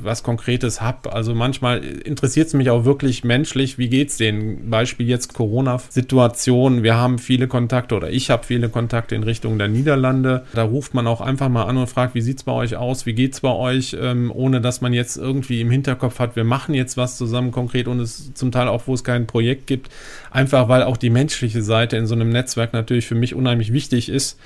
was 0.00 0.22
Konkretes 0.22 0.80
habe. 0.80 1.12
Also 1.12 1.34
manchmal 1.34 1.82
interessiert 1.82 2.46
es 2.46 2.54
mich 2.54 2.70
auch 2.70 2.84
wirklich 2.84 3.24
menschlich, 3.24 3.76
wie 3.76 3.88
geht's 3.88 4.18
denen? 4.18 4.70
Beispiel 4.70 5.08
jetzt 5.08 5.34
Corona-Situation. 5.34 6.84
Wir 6.84 6.94
haben 6.94 7.18
viele 7.18 7.48
Kontakte 7.48 7.96
oder 7.96 8.10
ich 8.10 8.30
habe 8.30 8.44
viele 8.44 8.68
Kontakte 8.68 9.16
in 9.16 9.24
Richtung 9.24 9.58
der 9.58 9.66
Niederlande. 9.66 10.46
Da 10.54 10.62
ruft 10.62 10.94
man 10.94 11.08
auch 11.08 11.20
einfach 11.20 11.48
mal 11.48 11.64
an 11.64 11.76
und 11.76 11.88
fragt, 11.88 12.14
wie 12.14 12.20
sieht's 12.20 12.44
bei 12.44 12.52
euch 12.52 12.76
aus? 12.76 13.04
Wie 13.04 13.14
geht's 13.14 13.40
bei 13.40 13.52
euch? 13.52 13.96
Ähm, 14.00 14.30
ohne 14.32 14.60
dass 14.60 14.80
man 14.80 14.92
jetzt 14.92 15.16
irgendwie 15.16 15.60
im 15.60 15.70
Hinterkopf 15.72 16.20
hat, 16.20 16.36
wir 16.36 16.44
machen 16.44 16.72
jetzt 16.74 16.96
was 16.96 17.16
zusammen 17.16 17.50
konkret 17.50 17.88
und 17.88 17.98
es 17.98 18.32
zum 18.34 18.52
Teil 18.52 18.59
Teil 18.60 18.68
auch, 18.68 18.86
wo 18.86 18.94
es 18.94 19.04
kein 19.04 19.26
Projekt 19.26 19.66
gibt, 19.66 19.90
einfach 20.30 20.68
weil 20.68 20.82
auch 20.82 20.96
die 20.96 21.10
menschliche 21.10 21.62
Seite 21.62 21.96
in 21.96 22.06
so 22.06 22.14
einem 22.14 22.30
Netzwerk 22.30 22.72
natürlich 22.72 23.06
für 23.06 23.14
mich 23.14 23.34
unheimlich 23.34 23.72
wichtig 23.72 24.08
ist 24.08 24.38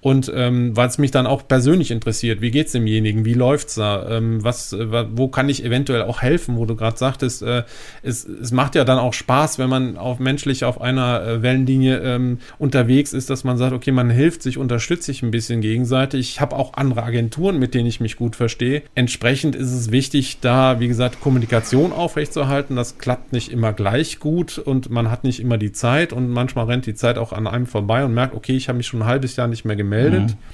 und 0.00 0.30
ähm, 0.32 0.76
weil 0.76 0.88
es 0.88 0.98
mich 0.98 1.10
dann 1.10 1.26
auch 1.26 1.48
persönlich 1.48 1.90
interessiert, 1.90 2.40
wie 2.40 2.52
geht 2.52 2.66
es 2.66 2.72
demjenigen, 2.72 3.24
wie 3.24 3.34
läuft's 3.34 3.74
da, 3.74 4.08
ähm, 4.08 4.44
was, 4.44 4.72
äh, 4.72 5.06
wo 5.10 5.26
kann 5.26 5.48
ich 5.48 5.64
eventuell 5.64 6.02
auch 6.02 6.22
helfen, 6.22 6.56
wo 6.56 6.66
du 6.66 6.76
gerade 6.76 6.96
sagtest, 6.96 7.42
äh, 7.42 7.64
es, 8.04 8.24
es 8.24 8.52
macht 8.52 8.76
ja 8.76 8.84
dann 8.84 8.98
auch 8.98 9.12
Spaß, 9.12 9.58
wenn 9.58 9.68
man 9.68 9.96
auch 9.96 10.20
menschlich 10.20 10.64
auf 10.64 10.80
einer 10.80 11.22
äh, 11.22 11.42
Wellenlinie 11.42 11.98
ähm, 11.98 12.38
unterwegs 12.58 13.12
ist, 13.12 13.28
dass 13.28 13.42
man 13.42 13.58
sagt, 13.58 13.72
okay, 13.72 13.90
man 13.90 14.08
hilft 14.08 14.42
sich, 14.42 14.56
unterstützt 14.56 15.02
sich 15.02 15.24
ein 15.24 15.32
bisschen 15.32 15.60
gegenseitig. 15.60 16.30
Ich 16.30 16.40
habe 16.40 16.54
auch 16.54 16.74
andere 16.74 17.02
Agenturen, 17.02 17.58
mit 17.58 17.74
denen 17.74 17.88
ich 17.88 17.98
mich 17.98 18.16
gut 18.16 18.36
verstehe. 18.36 18.82
Entsprechend 18.94 19.56
ist 19.56 19.72
es 19.72 19.90
wichtig, 19.90 20.38
da, 20.40 20.78
wie 20.78 20.86
gesagt, 20.86 21.20
Kommunikation 21.20 21.92
aufrechtzuerhalten. 21.92 22.76
Das 22.76 22.98
klappt 22.98 23.32
nicht 23.32 23.50
immer 23.50 23.72
gleich 23.72 24.20
gut 24.20 24.58
und 24.58 24.90
man 24.90 25.10
hat 25.10 25.24
nicht 25.24 25.40
immer 25.40 25.58
die 25.58 25.72
Zeit 25.72 26.12
und 26.12 26.30
manchmal 26.30 26.66
rennt 26.66 26.86
die 26.86 26.94
Zeit 26.94 27.18
auch 27.18 27.32
an 27.32 27.48
einem 27.48 27.66
vorbei 27.66 28.04
und 28.04 28.14
merkt, 28.14 28.36
okay, 28.36 28.56
ich 28.56 28.68
habe 28.68 28.76
mich 28.76 28.86
schon 28.86 29.02
ein 29.02 29.08
halbes 29.08 29.34
Jahr 29.34 29.48
nicht 29.48 29.64
mehr 29.64 29.74
gemeldet 29.74 29.87
gemeldet. 29.88 30.30
Mhm. 30.30 30.48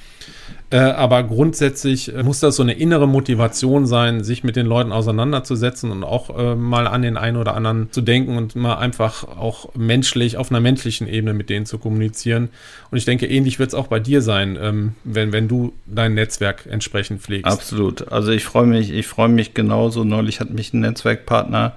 Äh, 0.71 0.79
aber 0.79 1.23
grundsätzlich 1.23 2.13
äh, 2.13 2.23
muss 2.23 2.41
das 2.41 2.57
so 2.57 2.63
eine 2.63 2.73
innere 2.73 3.07
Motivation 3.07 3.87
sein, 3.87 4.25
sich 4.25 4.43
mit 4.43 4.57
den 4.57 4.67
Leuten 4.67 4.93
auseinanderzusetzen 4.93 5.93
und 5.93 6.03
auch 6.03 6.37
äh, 6.37 6.57
mal 6.57 6.89
an 6.89 7.03
den 7.03 7.17
einen 7.17 7.37
oder 7.37 7.55
anderen 7.55 7.93
zu 7.93 8.01
denken 8.01 8.37
und 8.37 8.57
mal 8.57 8.77
einfach 8.77 9.23
auch 9.23 9.75
menschlich, 9.77 10.37
auf 10.37 10.51
einer 10.51 10.61
menschlichen 10.61 11.07
Ebene 11.07 11.35
mit 11.35 11.49
denen 11.49 11.65
zu 11.65 11.79
kommunizieren. 11.79 12.49
Und 12.91 12.99
ich 12.99 13.05
denke, 13.05 13.27
ähnlich 13.27 13.61
wird 13.61 13.69
es 13.69 13.75
auch 13.75 13.87
bei 13.87 14.01
dir 14.01 14.21
sein, 14.21 14.59
ähm, 14.61 14.95
wenn, 15.05 15.33
wenn 15.33 15.47
du 15.47 15.75
dein 15.87 16.15
Netzwerk 16.15 16.67
entsprechend 16.69 17.21
pflegst. 17.21 17.47
Absolut. 17.47 18.11
Also 18.11 18.33
ich 18.33 18.45
freue 18.45 18.67
mich, 18.67 18.91
ich 18.91 19.07
freue 19.07 19.29
mich 19.29 19.55
genauso. 19.55 20.03
Neulich 20.03 20.41
hat 20.41 20.51
mich 20.51 20.73
ein 20.73 20.81
Netzwerkpartner 20.81 21.75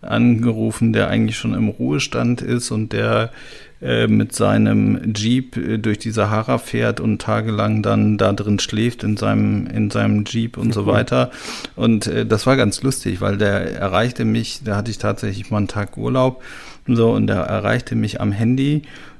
angerufen, 0.00 0.92
der 0.92 1.08
eigentlich 1.08 1.36
schon 1.36 1.54
im 1.54 1.68
Ruhestand 1.68 2.40
ist 2.40 2.70
und 2.70 2.92
der 2.92 3.32
mit 3.80 4.34
seinem 4.34 5.12
Jeep 5.14 5.56
äh, 5.56 5.78
durch 5.78 5.98
die 5.98 6.10
Sahara 6.10 6.58
fährt 6.58 7.00
und 7.00 7.20
tagelang 7.20 7.82
dann 7.82 8.18
da 8.18 8.32
drin 8.32 8.58
schläft 8.58 9.04
in 9.04 9.16
seinem, 9.16 9.66
in 9.66 9.90
seinem 9.90 10.24
Jeep 10.24 10.56
und 10.56 10.74
so 10.74 10.86
weiter. 10.86 11.30
Und 11.76 12.06
äh, 12.06 12.26
das 12.26 12.46
war 12.46 12.56
ganz 12.56 12.82
lustig, 12.82 13.20
weil 13.20 13.36
der 13.36 13.78
erreichte 13.78 14.24
mich, 14.24 14.62
da 14.64 14.76
hatte 14.76 14.90
ich 14.90 14.98
tatsächlich 14.98 15.50
mal 15.50 15.58
einen 15.58 15.68
Tag 15.68 15.96
Urlaub 15.96 16.42
so 16.86 17.12
und 17.12 17.26
der 17.26 17.40
erreichte 17.40 17.94
mich 17.94 18.20
am 18.20 18.32
Handy 18.32 18.76
äh, 18.76 18.82
äh, 18.82 19.17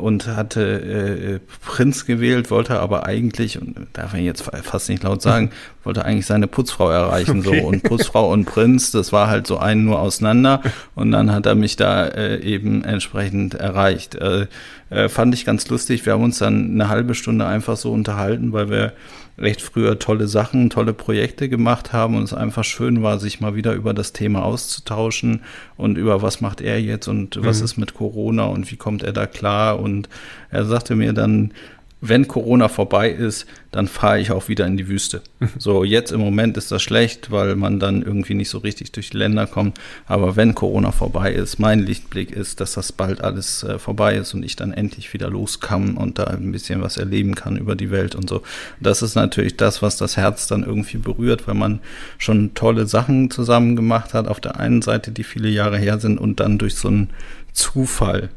und 0.00 0.26
hatte 0.26 1.40
äh, 1.40 1.40
Prinz 1.64 2.06
gewählt, 2.06 2.50
wollte 2.50 2.80
aber 2.80 3.06
eigentlich, 3.06 3.60
und 3.60 3.86
darf 3.92 4.14
ich 4.14 4.24
jetzt 4.24 4.42
fast 4.62 4.88
nicht 4.88 5.02
laut 5.02 5.22
sagen, 5.22 5.50
wollte 5.84 6.04
eigentlich 6.04 6.26
seine 6.26 6.46
Putzfrau 6.46 6.90
erreichen. 6.90 7.40
Okay. 7.46 7.60
So. 7.60 7.66
Und 7.66 7.82
Putzfrau 7.82 8.32
und 8.32 8.44
Prinz, 8.44 8.90
das 8.90 9.12
war 9.12 9.28
halt 9.28 9.46
so 9.46 9.58
ein 9.58 9.84
nur 9.84 10.00
auseinander. 10.00 10.62
Und 10.94 11.12
dann 11.12 11.32
hat 11.32 11.46
er 11.46 11.54
mich 11.54 11.76
da 11.76 12.06
äh, 12.06 12.40
eben 12.40 12.84
entsprechend 12.84 13.54
erreicht. 13.54 14.16
Äh, 14.16 14.46
äh, 14.90 15.08
fand 15.08 15.34
ich 15.34 15.44
ganz 15.44 15.68
lustig. 15.68 16.06
Wir 16.06 16.12
haben 16.12 16.22
uns 16.22 16.38
dann 16.38 16.70
eine 16.72 16.88
halbe 16.88 17.14
Stunde 17.14 17.46
einfach 17.46 17.76
so 17.76 17.92
unterhalten, 17.92 18.52
weil 18.52 18.70
wir 18.70 18.92
recht 19.38 19.60
früher 19.60 19.98
tolle 19.98 20.28
Sachen, 20.28 20.70
tolle 20.70 20.94
Projekte 20.94 21.48
gemacht 21.48 21.92
haben 21.92 22.16
und 22.16 22.22
es 22.22 22.32
einfach 22.32 22.64
schön 22.64 23.02
war, 23.02 23.18
sich 23.18 23.40
mal 23.40 23.54
wieder 23.54 23.74
über 23.74 23.92
das 23.92 24.12
Thema 24.12 24.42
auszutauschen 24.42 25.42
und 25.76 25.98
über 25.98 26.22
was 26.22 26.40
macht 26.40 26.60
er 26.60 26.80
jetzt 26.80 27.06
und 27.08 27.44
was 27.44 27.58
mhm. 27.58 27.64
ist 27.64 27.76
mit 27.76 27.94
Corona 27.94 28.44
und 28.44 28.70
wie 28.70 28.76
kommt 28.76 29.02
er 29.02 29.12
da 29.12 29.26
klar. 29.26 29.78
Und 29.78 30.08
er 30.50 30.64
sagte 30.64 30.96
mir 30.96 31.12
dann, 31.12 31.52
wenn 32.00 32.28
Corona 32.28 32.68
vorbei 32.68 33.10
ist, 33.10 33.46
dann 33.72 33.88
fahre 33.88 34.20
ich 34.20 34.30
auch 34.30 34.48
wieder 34.48 34.66
in 34.66 34.76
die 34.76 34.88
Wüste. 34.88 35.22
So, 35.58 35.84
jetzt 35.84 36.12
im 36.12 36.20
Moment 36.20 36.56
ist 36.56 36.70
das 36.70 36.82
schlecht, 36.82 37.30
weil 37.30 37.56
man 37.56 37.80
dann 37.80 38.02
irgendwie 38.02 38.34
nicht 38.34 38.50
so 38.50 38.58
richtig 38.58 38.92
durch 38.92 39.10
die 39.10 39.16
Länder 39.16 39.46
kommt. 39.46 39.78
Aber 40.06 40.36
wenn 40.36 40.54
Corona 40.54 40.92
vorbei 40.92 41.32
ist, 41.32 41.58
mein 41.58 41.80
Lichtblick 41.80 42.30
ist, 42.30 42.60
dass 42.60 42.74
das 42.74 42.92
bald 42.92 43.22
alles 43.22 43.62
äh, 43.62 43.78
vorbei 43.78 44.16
ist 44.16 44.34
und 44.34 44.42
ich 44.44 44.56
dann 44.56 44.72
endlich 44.72 45.12
wieder 45.14 45.30
los 45.30 45.60
kann 45.60 45.96
und 45.96 46.18
da 46.18 46.24
ein 46.24 46.52
bisschen 46.52 46.82
was 46.82 46.98
erleben 46.98 47.34
kann 47.34 47.56
über 47.56 47.74
die 47.74 47.90
Welt 47.90 48.14
und 48.14 48.28
so. 48.28 48.42
Das 48.80 49.02
ist 49.02 49.14
natürlich 49.14 49.56
das, 49.56 49.82
was 49.82 49.96
das 49.96 50.16
Herz 50.16 50.46
dann 50.46 50.62
irgendwie 50.62 50.98
berührt, 50.98 51.48
weil 51.48 51.54
man 51.54 51.80
schon 52.18 52.54
tolle 52.54 52.86
Sachen 52.86 53.30
zusammen 53.30 53.76
gemacht 53.76 54.14
hat. 54.14 54.28
Auf 54.28 54.40
der 54.40 54.60
einen 54.60 54.82
Seite, 54.82 55.10
die 55.10 55.24
viele 55.24 55.48
Jahre 55.48 55.78
her 55.78 55.98
sind 55.98 56.18
und 56.18 56.40
dann 56.40 56.58
durch 56.58 56.74
so 56.74 56.88
einen 56.88 57.10
Zufall 57.52 58.28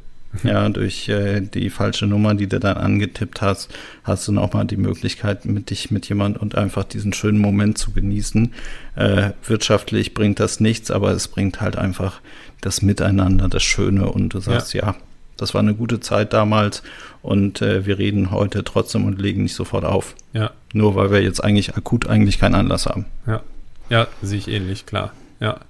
Ja, 0.43 0.69
durch 0.69 1.09
äh, 1.09 1.41
die 1.41 1.69
falsche 1.69 2.05
Nummer, 2.05 2.35
die 2.35 2.47
du 2.47 2.59
dann 2.59 2.77
angetippt 2.77 3.41
hast, 3.41 3.73
hast 4.03 4.27
du 4.27 4.31
noch 4.31 4.53
mal 4.53 4.65
die 4.65 4.77
Möglichkeit, 4.77 5.45
mit 5.45 5.71
dich 5.71 5.89
mit 5.89 6.07
jemand 6.07 6.37
und 6.37 6.55
einfach 6.55 6.83
diesen 6.83 7.13
schönen 7.13 7.39
Moment 7.39 7.77
zu 7.77 7.91
genießen. 7.91 8.53
Äh, 8.95 9.31
wirtschaftlich 9.45 10.13
bringt 10.13 10.39
das 10.39 10.59
nichts, 10.59 10.91
aber 10.91 11.11
es 11.11 11.27
bringt 11.27 11.61
halt 11.61 11.77
einfach 11.77 12.21
das 12.61 12.81
Miteinander, 12.81 13.49
das 13.49 13.63
Schöne 13.63 14.11
und 14.11 14.33
du 14.33 14.39
sagst, 14.39 14.73
ja, 14.73 14.87
ja 14.87 14.95
das 15.37 15.53
war 15.53 15.61
eine 15.61 15.73
gute 15.73 15.99
Zeit 15.99 16.33
damals 16.33 16.83
und 17.21 17.61
äh, 17.61 17.85
wir 17.85 17.97
reden 17.97 18.31
heute 18.31 18.63
trotzdem 18.63 19.05
und 19.05 19.19
legen 19.19 19.43
nicht 19.43 19.55
sofort 19.55 19.85
auf. 19.85 20.15
Ja. 20.33 20.51
Nur 20.73 20.95
weil 20.95 21.11
wir 21.11 21.21
jetzt 21.21 21.43
eigentlich 21.43 21.75
akut 21.75 22.07
eigentlich 22.07 22.39
keinen 22.39 22.55
Anlass 22.55 22.85
haben. 22.85 23.05
Ja. 23.25 23.41
Ja, 23.89 24.07
sehe 24.21 24.37
ich 24.37 24.47
ähnlich, 24.47 24.85
klar. 24.85 25.13
Ja. 25.39 25.61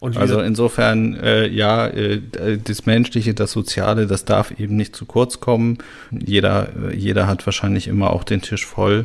Also 0.00 0.40
insofern, 0.40 1.14
äh, 1.14 1.48
ja, 1.48 1.86
äh, 1.86 2.20
das 2.62 2.86
Menschliche, 2.86 3.34
das 3.34 3.52
Soziale, 3.52 4.06
das 4.06 4.24
darf 4.24 4.52
eben 4.58 4.76
nicht 4.76 4.94
zu 4.94 5.06
kurz 5.06 5.40
kommen. 5.40 5.78
Jeder, 6.10 6.68
äh, 6.90 6.94
jeder 6.94 7.26
hat 7.26 7.46
wahrscheinlich 7.46 7.88
immer 7.88 8.10
auch 8.10 8.24
den 8.24 8.42
Tisch 8.42 8.66
voll. 8.66 9.04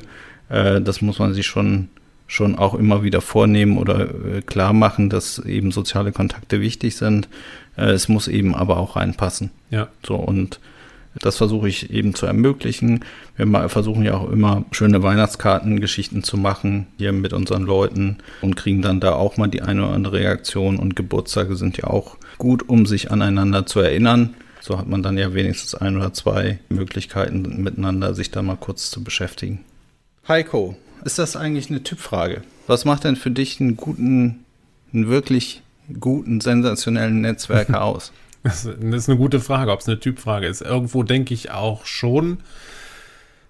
Äh, 0.49 0.81
das 0.81 1.01
muss 1.01 1.19
man 1.19 1.33
sich 1.33 1.47
schon, 1.47 1.89
schon 2.27 2.57
auch 2.57 2.73
immer 2.73 3.03
wieder 3.03 3.21
vornehmen 3.21 3.77
oder 3.77 4.01
äh, 4.01 4.41
klar 4.41 4.73
machen, 4.73 5.09
dass 5.09 5.39
eben 5.39 5.71
soziale 5.71 6.11
Kontakte 6.11 6.59
wichtig 6.61 6.95
sind. 6.95 7.29
Es 7.77 8.09
muss 8.09 8.27
eben 8.27 8.53
aber 8.53 8.77
auch 8.77 8.97
reinpassen. 8.97 9.49
Ja. 9.69 9.87
So 10.05 10.15
und 10.15 10.59
das 11.19 11.37
versuche 11.37 11.67
ich 11.67 11.91
eben 11.91 12.15
zu 12.15 12.25
ermöglichen. 12.25 13.03
Wir 13.35 13.69
versuchen 13.69 14.03
ja 14.03 14.15
auch 14.15 14.29
immer 14.29 14.63
schöne 14.71 15.03
Weihnachtskartengeschichten 15.03 16.23
zu 16.23 16.37
machen 16.37 16.87
hier 16.97 17.11
mit 17.11 17.33
unseren 17.33 17.63
Leuten 17.63 18.17
und 18.41 18.55
kriegen 18.55 18.81
dann 18.81 18.99
da 18.99 19.13
auch 19.13 19.37
mal 19.37 19.47
die 19.47 19.61
eine 19.61 19.83
oder 19.85 19.93
andere 19.93 20.17
Reaktion. 20.17 20.77
Und 20.77 20.95
Geburtstage 20.95 21.55
sind 21.55 21.77
ja 21.77 21.85
auch 21.85 22.17
gut, 22.37 22.67
um 22.69 22.85
sich 22.85 23.11
aneinander 23.11 23.65
zu 23.65 23.81
erinnern. 23.81 24.35
So 24.61 24.77
hat 24.77 24.87
man 24.87 25.03
dann 25.03 25.17
ja 25.17 25.33
wenigstens 25.33 25.75
ein 25.75 25.97
oder 25.97 26.13
zwei 26.13 26.59
Möglichkeiten 26.69 27.61
miteinander, 27.61 28.13
sich 28.13 28.31
da 28.31 28.41
mal 28.41 28.57
kurz 28.57 28.91
zu 28.91 29.03
beschäftigen. 29.03 29.59
Heiko, 30.27 30.77
ist 31.03 31.19
das 31.19 31.35
eigentlich 31.35 31.69
eine 31.69 31.83
Typfrage? 31.83 32.43
Was 32.67 32.85
macht 32.85 33.03
denn 33.03 33.15
für 33.15 33.31
dich 33.31 33.59
einen 33.59 33.75
guten, 33.75 34.45
einen 34.93 35.09
wirklich 35.09 35.63
guten, 35.99 36.41
sensationellen 36.41 37.21
Netzwerker 37.21 37.81
aus? 37.83 38.11
Das 38.43 38.65
ist 38.65 39.09
eine 39.09 39.17
gute 39.17 39.39
Frage, 39.39 39.71
ob 39.71 39.81
es 39.81 39.87
eine 39.87 39.99
Typfrage 39.99 40.47
ist. 40.47 40.61
Irgendwo 40.61 41.03
denke 41.03 41.33
ich 41.33 41.51
auch 41.51 41.85
schon. 41.85 42.39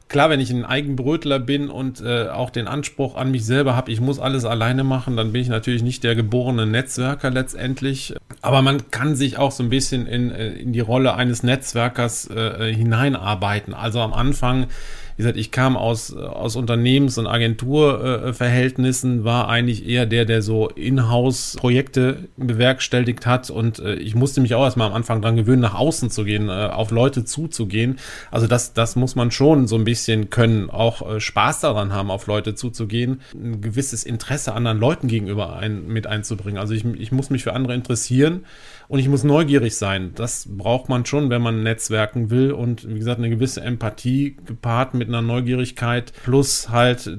Klar, 0.09 0.29
wenn 0.29 0.41
ich 0.41 0.51
ein 0.51 0.65
Eigenbrötler 0.65 1.39
bin 1.39 1.69
und 1.69 2.01
äh, 2.01 2.27
auch 2.27 2.49
den 2.49 2.67
Anspruch 2.67 3.15
an 3.15 3.31
mich 3.31 3.45
selber 3.45 3.77
habe, 3.77 3.89
ich 3.89 4.01
muss 4.01 4.19
alles 4.19 4.43
alleine 4.43 4.83
machen, 4.83 5.15
dann 5.15 5.31
bin 5.31 5.41
ich 5.41 5.47
natürlich 5.47 5.83
nicht 5.83 6.03
der 6.03 6.15
geborene 6.15 6.65
Netzwerker 6.65 7.29
letztendlich. 7.29 8.13
Aber 8.41 8.61
man 8.61 8.91
kann 8.91 9.15
sich 9.15 9.37
auch 9.37 9.53
so 9.53 9.63
ein 9.63 9.69
bisschen 9.69 10.07
in, 10.07 10.29
äh, 10.29 10.49
in 10.49 10.73
die 10.73 10.81
Rolle 10.81 11.15
eines 11.15 11.43
Netzwerkers 11.43 12.29
äh, 12.29 12.73
hineinarbeiten. 12.73 13.73
Also 13.73 14.01
am 14.01 14.11
Anfang 14.11 14.67
wie 15.15 15.23
gesagt, 15.23 15.37
ich 15.37 15.51
kam 15.51 15.77
aus, 15.77 16.13
aus 16.13 16.55
Unternehmens- 16.55 17.17
und 17.17 17.27
Agenturverhältnissen, 17.27 19.23
war 19.23 19.49
eigentlich 19.49 19.87
eher 19.87 20.05
der, 20.05 20.25
der 20.25 20.41
so 20.41 20.69
Inhouse-Projekte 20.69 22.29
bewerkstelligt 22.37 23.25
hat 23.25 23.49
und 23.49 23.79
äh, 23.79 23.95
ich 23.95 24.15
musste 24.15 24.41
mich 24.41 24.55
auch 24.55 24.63
erstmal 24.63 24.87
am 24.87 24.93
Anfang 24.93 25.21
dran 25.21 25.35
gewöhnen, 25.35 25.61
nach 25.61 25.75
außen 25.75 26.09
zu 26.09 26.23
gehen, 26.23 26.49
äh, 26.49 26.51
auf 26.51 26.91
Leute 26.91 27.25
zuzugehen. 27.25 27.97
Also 28.31 28.47
das, 28.47 28.73
das 28.73 28.95
muss 28.95 29.15
man 29.15 29.31
schon 29.31 29.67
so 29.67 29.75
ein 29.75 29.83
bisschen 29.83 30.29
können, 30.29 30.69
auch 30.69 31.15
äh, 31.15 31.19
Spaß 31.19 31.61
daran 31.61 31.93
haben, 31.93 32.11
auf 32.11 32.27
Leute 32.27 32.55
zuzugehen, 32.55 33.21
ein 33.33 33.61
gewisses 33.61 34.03
Interesse 34.03 34.53
anderen 34.53 34.79
Leuten 34.79 35.07
gegenüber 35.07 35.55
ein, 35.57 35.87
mit 35.87 36.07
einzubringen. 36.07 36.57
Also 36.57 36.73
ich, 36.73 36.85
ich 36.85 37.11
muss 37.11 37.29
mich 37.29 37.43
für 37.43 37.53
andere 37.53 37.73
interessieren 37.73 38.45
und 38.91 38.99
ich 38.99 39.07
muss 39.07 39.23
neugierig 39.23 39.77
sein. 39.77 40.11
Das 40.15 40.47
braucht 40.49 40.89
man 40.89 41.05
schon, 41.05 41.29
wenn 41.29 41.41
man 41.41 41.63
netzwerken 41.63 42.29
will. 42.29 42.51
Und 42.51 42.85
wie 42.89 42.99
gesagt, 42.99 43.19
eine 43.19 43.29
gewisse 43.29 43.61
Empathie 43.61 44.35
gepaart 44.45 44.95
mit 44.95 45.00
einer 45.07 45.21
Neugierigkeit 45.21 46.13
plus 46.23 46.69
halt 46.69 47.17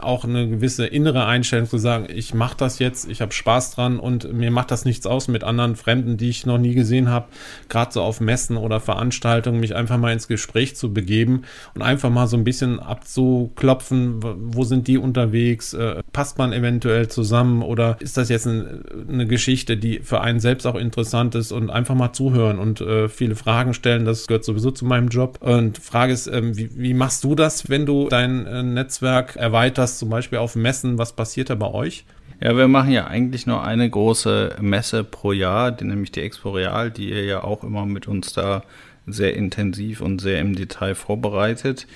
auch 0.00 0.24
eine 0.24 0.48
gewisse 0.48 0.86
innere 0.86 1.26
Einstellung 1.26 1.68
zu 1.68 1.78
sagen, 1.78 2.06
ich 2.12 2.34
mache 2.34 2.56
das 2.56 2.78
jetzt, 2.78 3.08
ich 3.08 3.20
habe 3.20 3.32
Spaß 3.32 3.74
dran 3.74 3.98
und 3.98 4.32
mir 4.32 4.50
macht 4.50 4.70
das 4.70 4.84
nichts 4.84 5.06
aus 5.06 5.28
mit 5.28 5.44
anderen 5.44 5.76
Fremden, 5.76 6.16
die 6.16 6.28
ich 6.28 6.46
noch 6.46 6.58
nie 6.58 6.74
gesehen 6.74 7.08
habe, 7.08 7.28
gerade 7.68 7.92
so 7.92 8.02
auf 8.02 8.20
Messen 8.20 8.56
oder 8.56 8.80
Veranstaltungen, 8.80 9.60
mich 9.60 9.74
einfach 9.74 9.98
mal 9.98 10.12
ins 10.12 10.28
Gespräch 10.28 10.76
zu 10.76 10.92
begeben 10.92 11.42
und 11.74 11.82
einfach 11.82 12.10
mal 12.10 12.26
so 12.26 12.36
ein 12.36 12.44
bisschen 12.44 12.80
abzuklopfen, 12.80 14.20
wo 14.22 14.64
sind 14.64 14.88
die 14.88 14.98
unterwegs, 14.98 15.72
äh, 15.74 16.02
passt 16.12 16.38
man 16.38 16.52
eventuell 16.52 17.08
zusammen 17.08 17.62
oder 17.62 17.96
ist 18.00 18.16
das 18.16 18.28
jetzt 18.28 18.46
eine 18.46 19.26
Geschichte, 19.26 19.76
die 19.76 20.00
für 20.00 20.20
einen 20.20 20.40
selbst 20.40 20.66
auch 20.66 20.74
interessant 20.74 21.02
Interessantes 21.02 21.52
und 21.52 21.70
einfach 21.70 21.94
mal 21.94 22.12
zuhören 22.12 22.58
und 22.58 22.80
äh, 22.80 23.08
viele 23.08 23.34
Fragen 23.34 23.74
stellen. 23.74 24.04
Das 24.04 24.26
gehört 24.26 24.44
sowieso 24.44 24.70
zu 24.70 24.84
meinem 24.84 25.08
Job. 25.08 25.38
Und 25.40 25.78
Frage 25.78 26.12
ist, 26.12 26.26
ähm, 26.26 26.56
wie, 26.56 26.70
wie, 26.74 26.94
machst 26.94 27.21
du 27.22 27.34
das, 27.34 27.68
wenn 27.68 27.86
du 27.86 28.08
dein 28.08 28.46
äh, 28.46 28.62
Netzwerk 28.62 29.36
erweiterst, 29.36 29.98
zum 29.98 30.10
Beispiel 30.10 30.38
auf 30.38 30.56
Messen? 30.56 30.98
Was 30.98 31.14
passiert 31.14 31.50
da 31.50 31.54
bei 31.54 31.70
euch? 31.70 32.04
Ja, 32.40 32.56
wir 32.56 32.66
machen 32.66 32.90
ja 32.90 33.06
eigentlich 33.06 33.46
nur 33.46 33.62
eine 33.62 33.88
große 33.88 34.56
Messe 34.60 35.04
pro 35.04 35.32
Jahr, 35.32 35.70
die, 35.70 35.84
nämlich 35.84 36.10
die 36.10 36.22
Expo 36.22 36.50
Real, 36.50 36.90
die 36.90 37.10
ihr 37.10 37.24
ja 37.24 37.44
auch 37.44 37.62
immer 37.62 37.86
mit 37.86 38.08
uns 38.08 38.32
da 38.32 38.62
sehr 39.06 39.34
intensiv 39.36 40.00
und 40.00 40.20
sehr 40.20 40.40
im 40.40 40.56
Detail 40.56 40.94
vorbereitet. 40.94 41.86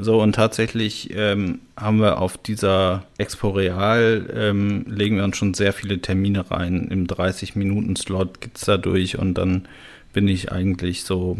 So, 0.00 0.22
und 0.22 0.36
tatsächlich 0.36 1.10
ähm, 1.16 1.58
haben 1.76 1.98
wir 1.98 2.20
auf 2.20 2.38
dieser 2.38 3.04
Expo 3.18 3.48
Real, 3.48 4.30
ähm, 4.32 4.84
legen 4.86 5.16
wir 5.16 5.24
uns 5.24 5.36
schon 5.36 5.54
sehr 5.54 5.72
viele 5.72 6.00
Termine 6.00 6.48
rein. 6.48 6.86
Im 6.88 7.08
30-Minuten-Slot 7.08 8.40
geht 8.40 8.56
es 8.56 8.62
da 8.62 8.76
durch 8.76 9.18
und 9.18 9.34
dann 9.34 9.66
bin 10.12 10.28
ich 10.28 10.52
eigentlich 10.52 11.02
so 11.02 11.38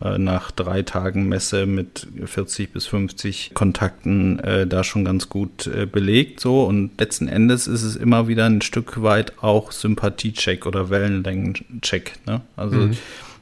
nach 0.00 0.50
drei 0.50 0.82
Tagen 0.82 1.28
Messe 1.28 1.66
mit 1.66 2.06
40 2.24 2.72
bis 2.72 2.86
50 2.86 3.52
Kontakten 3.54 4.38
äh, 4.40 4.66
da 4.66 4.84
schon 4.84 5.04
ganz 5.04 5.28
gut 5.28 5.66
äh, 5.66 5.86
belegt. 5.86 6.40
So, 6.40 6.64
und 6.64 6.98
letzten 6.98 7.28
Endes 7.28 7.66
ist 7.66 7.82
es 7.82 7.96
immer 7.96 8.26
wieder 8.26 8.46
ein 8.46 8.62
Stück 8.62 9.02
weit 9.02 9.42
auch 9.42 9.70
Sympathiecheck 9.70 10.66
oder 10.66 10.90
Wellenlängencheck. 10.90 12.14
Ne? 12.26 12.40
Also 12.56 12.76
mhm 12.76 12.96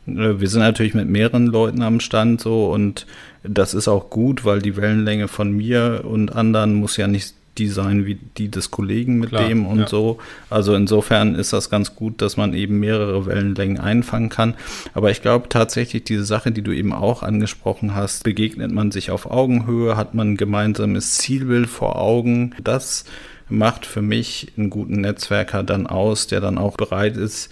äh, 0.07 0.41
wir 0.41 0.49
sind 0.49 0.61
natürlich 0.61 0.95
mit 0.95 1.09
mehreren 1.09 1.47
Leuten 1.47 1.83
am 1.83 2.01
Stand 2.01 2.41
so 2.41 2.73
und 2.73 3.07
das 3.43 3.75
ist 3.75 3.87
auch 3.87 4.11
gut, 4.11 4.45
weil 4.45 4.61
die 4.61 4.77
Wellenlänge 4.77 5.29
von 5.29 5.53
mir 5.53 6.03
und 6.05 6.35
anderen 6.35 6.75
muss 6.75 6.97
ja 6.97 7.07
nicht 7.07 7.35
die 7.59 7.69
sein 7.69 8.07
wie 8.07 8.19
die 8.37 8.49
des 8.49 8.71
Kollegen 8.71 9.19
mit 9.19 9.31
Klar, 9.31 9.49
dem 9.49 9.67
und 9.67 9.81
ja. 9.81 9.89
so. 9.89 10.19
Also 10.49 10.75
insofern 10.75 11.35
ist 11.35 11.53
das 11.53 11.71
ganz 11.71 11.95
gut, 11.95 12.23
dass 12.23 12.37
man 12.37 12.55
eben 12.55 12.81
mehrere 12.81 13.27
Wellenlängen 13.27 13.79
einfangen 13.79 14.29
kann. 14.29 14.55
Aber 14.95 15.11
ich 15.11 15.23
glaube 15.23 15.49
tatsächlich, 15.49 16.05
diese 16.05 16.25
Sache, 16.25 16.53
die 16.53 16.63
du 16.63 16.73
eben 16.73 16.93
auch 16.93 17.23
angesprochen 17.23 17.95
hast, 17.95 18.25
begegnet 18.25 18.73
man 18.73 18.91
sich 18.91 19.11
auf 19.11 19.31
Augenhöhe, 19.31 19.97
hat 19.97 20.15
man 20.15 20.33
ein 20.33 20.37
gemeinsames 20.37 21.19
Zielbild 21.19 21.69
vor 21.69 21.97
Augen. 21.97 22.55
Das 22.63 23.05
macht 23.49 23.85
für 23.85 24.03
mich 24.03 24.53
einen 24.57 24.71
guten 24.71 25.01
Netzwerker 25.01 25.63
dann 25.63 25.87
aus, 25.87 26.29
der 26.29 26.41
dann 26.41 26.57
auch 26.57 26.77
bereit 26.77 27.17
ist, 27.17 27.51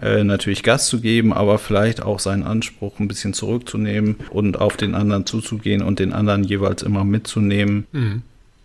äh, 0.00 0.24
natürlich 0.24 0.62
Gas 0.62 0.88
zu 0.88 1.00
geben, 1.00 1.32
aber 1.32 1.58
vielleicht 1.58 2.02
auch 2.02 2.18
seinen 2.18 2.42
Anspruch 2.42 2.98
ein 2.98 3.08
bisschen 3.08 3.34
zurückzunehmen 3.34 4.16
und 4.30 4.58
auf 4.58 4.76
den 4.76 4.94
anderen 4.94 5.26
zuzugehen 5.26 5.82
und 5.82 5.98
den 5.98 6.12
anderen 6.12 6.42
jeweils 6.42 6.82
immer 6.82 7.04
mitzunehmen. 7.04 7.86
Mhm. 7.92 8.22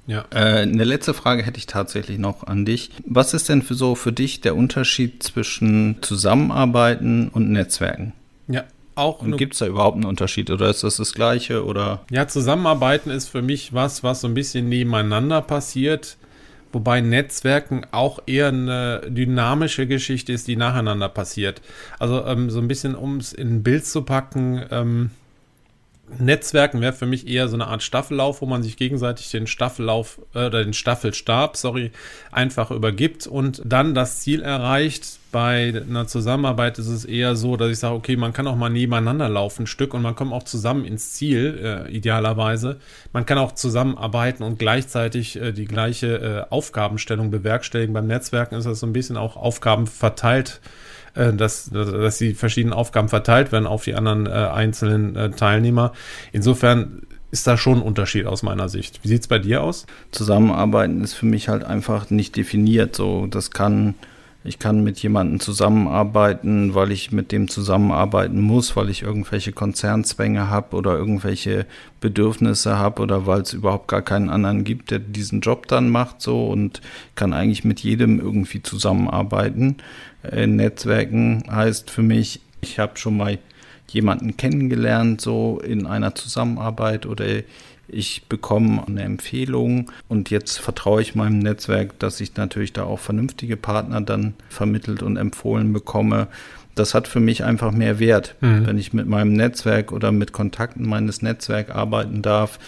Ja. 0.10 0.26
Äh, 0.32 0.64
eine 0.64 0.84
letzte 0.86 1.14
Frage 1.14 1.44
hätte 1.44 1.60
ich 1.60 1.68
tatsächlich 1.68 2.18
noch 2.18 2.48
an 2.48 2.66
dich. 2.66 2.90
Was 3.06 3.36
ist 3.36 3.48
denn 3.48 3.62
für 3.62 3.76
so 3.76 3.94
für 3.94 4.12
dich 4.12 4.42
der 4.42 4.56
Unterschied 4.56 5.22
zwischen 5.22 5.98
Zusammenarbeiten 6.02 7.30
und 7.30 7.52
Netzwerken? 7.52 8.14
Ja, 8.48 8.64
auch. 8.96 9.22
Und 9.22 9.38
gibt 9.38 9.54
es 9.54 9.60
da 9.60 9.68
überhaupt 9.68 9.98
einen 9.98 10.06
Unterschied 10.06 10.50
oder 10.50 10.68
ist 10.68 10.84
das 10.84 10.98
das 10.98 11.14
Gleiche 11.14 11.64
oder? 11.64 12.02
Ja, 12.10 12.28
Zusammenarbeiten 12.28 13.12
ist 13.12 13.28
für 13.28 13.44
mich 13.44 13.72
was, 13.72 14.04
was 14.04 14.22
so 14.22 14.28
ein 14.28 14.34
bisschen 14.34 14.68
nebeneinander 14.68 15.44
passiert. 15.44 16.18
Wobei 16.72 17.02
Netzwerken 17.02 17.86
auch 17.92 18.20
eher 18.26 18.48
eine 18.48 19.02
dynamische 19.08 19.86
Geschichte 19.86 20.34
ist, 20.34 20.48
die 20.48 20.56
nacheinander 20.56 21.10
passiert. 21.10 21.62
Also 22.00 22.26
ähm, 22.26 22.50
so 22.50 22.60
ein 22.60 22.68
bisschen, 22.68 22.96
um 22.96 23.18
es 23.18 23.32
in 23.32 23.58
ein 23.58 23.64
Bild 23.64 23.86
zu 23.86 24.02
packen, 24.02 24.64
ähm, 24.72 25.12
Netzwerken 26.18 26.82
wäre 26.82 26.94
für 26.94 27.06
mich 27.06 27.28
eher 27.28 27.48
so 27.48 27.56
eine 27.56 27.68
Art 27.68 27.84
Staffellauf, 27.84 28.42
wo 28.42 28.46
man 28.46 28.64
sich 28.64 28.78
gegenseitig 28.78 29.30
den 29.30 29.48
Staffellauf 29.48 30.20
äh, 30.34 30.48
oder 30.48 30.64
den 30.64 30.74
Staffelstab, 30.74 31.56
sorry, 31.56 31.92
einfach 32.32 32.72
übergibt 32.72 33.28
und 33.28 33.62
dann 33.66 33.94
das 33.94 34.20
Ziel 34.20 34.42
erreicht. 34.42 35.20
Bei 35.32 35.84
einer 35.88 36.08
Zusammenarbeit 36.08 36.80
ist 36.80 36.88
es 36.88 37.06
eher 37.06 37.36
so, 37.36 37.56
dass 37.56 37.70
ich 37.70 37.78
sage, 37.78 37.94
okay, 37.94 38.16
man 38.16 38.34
kann 38.34 38.48
auch 38.48 38.56
mal 38.56 38.70
nebeneinander 38.70 39.30
laufen, 39.30 39.64
ein 39.64 39.68
Stück, 39.68 39.94
und 39.94 40.02
man 40.02 40.16
kommt 40.16 40.34
auch 40.34 40.44
zusammen 40.44 40.86
ins 40.86 41.14
Ziel, 41.14 41.86
äh, 41.88 41.92
idealerweise. 41.92 42.80
Man 43.14 43.28
kann 43.28 43.38
auch 43.38 43.52
zusammenarbeiten 43.52 44.44
und 44.44 44.58
gleichzeitig 44.58 45.40
äh, 45.40 45.52
die 45.52 45.66
gleiche 45.66 46.48
äh, 46.50 46.52
Aufgabenstellung 46.52 47.30
bewerkstelligen. 47.30 47.94
Beim 47.94 48.08
Netzwerken 48.08 48.56
ist 48.56 48.66
das 48.66 48.80
so 48.80 48.88
ein 48.88 48.94
bisschen 48.94 49.18
auch 49.18 49.36
Aufgaben 49.36 49.86
verteilt 49.86 50.62
dass, 51.14 51.70
dass 51.70 52.18
die 52.18 52.34
verschiedenen 52.34 52.74
Aufgaben 52.74 53.10
verteilt 53.10 53.52
werden 53.52 53.68
auf 53.68 53.84
die 53.84 53.96
anderen 53.96 54.26
äh, 54.26 54.30
einzelnen 54.30 55.16
äh, 55.16 55.30
Teilnehmer. 55.32 55.94
Insofern 56.32 57.02
ist 57.32 57.46
da 57.46 57.58
schon 57.58 57.80
ein 57.80 57.84
Unterschied 57.84 58.26
aus 58.26 58.44
meiner 58.44 58.70
Sicht. 58.70 59.00
Wie 59.04 59.08
sieht 59.08 59.22
es 59.22 59.28
bei 59.28 59.40
dir 59.40 59.62
aus? 59.62 59.86
Zusammenarbeiten 60.12 61.04
ist 61.04 61.14
für 61.14 61.26
mich 61.26 61.48
halt 61.48 61.64
einfach 61.64 62.10
nicht 62.10 62.36
definiert. 62.36 62.96
So, 62.96 63.28
das 63.28 63.52
kann 63.52 63.96
Ich 64.46 64.58
kann 64.58 64.86
mit 64.86 65.00
jemandem 65.00 65.42
zusammenarbeiten, 65.42 66.74
weil 66.74 66.94
ich 66.94 67.12
mit 67.12 67.34
dem 67.34 67.50
zusammenarbeiten 67.50 68.40
muss, 68.40 68.78
weil 68.78 68.90
ich 68.90 69.02
irgendwelche 69.02 69.52
Konzernzwänge 69.52 70.50
habe 70.50 70.78
oder 70.78 70.98
irgendwelche 70.98 71.66
Bedürfnisse 72.00 72.78
habe 72.78 73.02
oder 73.02 73.28
weil 73.28 73.42
es 73.42 73.52
überhaupt 73.52 73.90
gar 73.90 74.02
keinen 74.02 74.30
anderen 74.30 74.64
gibt, 74.64 74.92
der 74.92 75.00
diesen 75.00 75.42
Job 75.42 75.68
dann 75.68 75.90
macht 75.90 76.22
so 76.22 76.48
und 76.48 76.80
kann 77.16 77.34
eigentlich 77.34 77.66
mit 77.66 77.82
jedem 77.82 78.22
irgendwie 78.22 78.64
zusammenarbeiten. 78.64 79.76
Äh, 80.24 80.48
Netzwerken 80.48 81.44
heißt 81.52 81.90
für 81.90 82.02
mich, 82.02 82.40
ich 82.62 82.80
habe 82.80 82.98
schon 82.98 83.18
mal 83.18 83.40
jemanden 83.90 84.38
kennengelernt, 84.38 85.20
so 85.20 85.60
in 85.60 85.86
einer 85.86 86.16
Zusammenarbeit 86.16 87.06
oder 87.06 87.26
ich 87.92 88.24
bekomme 88.28 88.84
eine 88.88 89.04
Empfehlung 89.04 89.92
und 90.08 90.30
jetzt 90.30 90.60
vertraue 90.60 91.02
ich 91.02 91.16
meinem 91.16 91.40
Netzwerk, 91.40 91.98
dass 92.00 92.22
ich 92.22 92.36
natürlich 92.36 92.74
da 92.74 92.84
auch 92.84 93.00
vernünftige 93.00 93.58
Partner 93.58 94.02
dann 94.02 94.34
vermittelt 94.50 95.04
und 95.04 95.18
empfohlen 95.18 95.74
bekomme. 95.74 96.28
Das 96.76 96.94
hat 96.94 97.08
für 97.08 97.20
mich 97.20 97.44
einfach 97.44 97.72
mehr 97.72 98.00
Wert. 98.00 98.36
Mhm. 98.42 98.66
Wenn 98.66 98.78
ich 98.78 98.94
mit 98.94 99.08
meinem 99.08 99.34
Netzwerk 99.34 99.92
oder 99.92 100.12
mit 100.12 100.32
Kontakten 100.32 100.88
meines 100.88 101.22
Netzwerks 101.22 101.72
arbeiten 101.72 102.22
darf, 102.22 102.60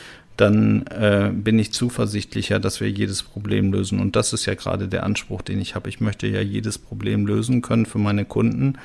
dann 0.41 0.87
äh, 0.87 1.29
bin 1.31 1.59
ich 1.59 1.71
zuversichtlicher, 1.71 2.59
dass 2.59 2.81
wir 2.81 2.89
jedes 2.89 3.21
Problem 3.21 3.71
lösen. 3.71 3.99
Und 3.99 4.15
das 4.15 4.33
ist 4.33 4.47
ja 4.47 4.55
gerade 4.55 4.87
der 4.87 5.03
Anspruch, 5.03 5.43
den 5.43 5.61
ich 5.61 5.75
habe. 5.75 5.87
Ich 5.87 6.01
möchte 6.01 6.25
ja 6.25 6.41
jedes 6.41 6.79
Problem 6.79 7.27
lösen 7.27 7.61
können 7.61 7.85
für 7.85 7.99
meine 7.99 8.25
Kunden 8.25 8.79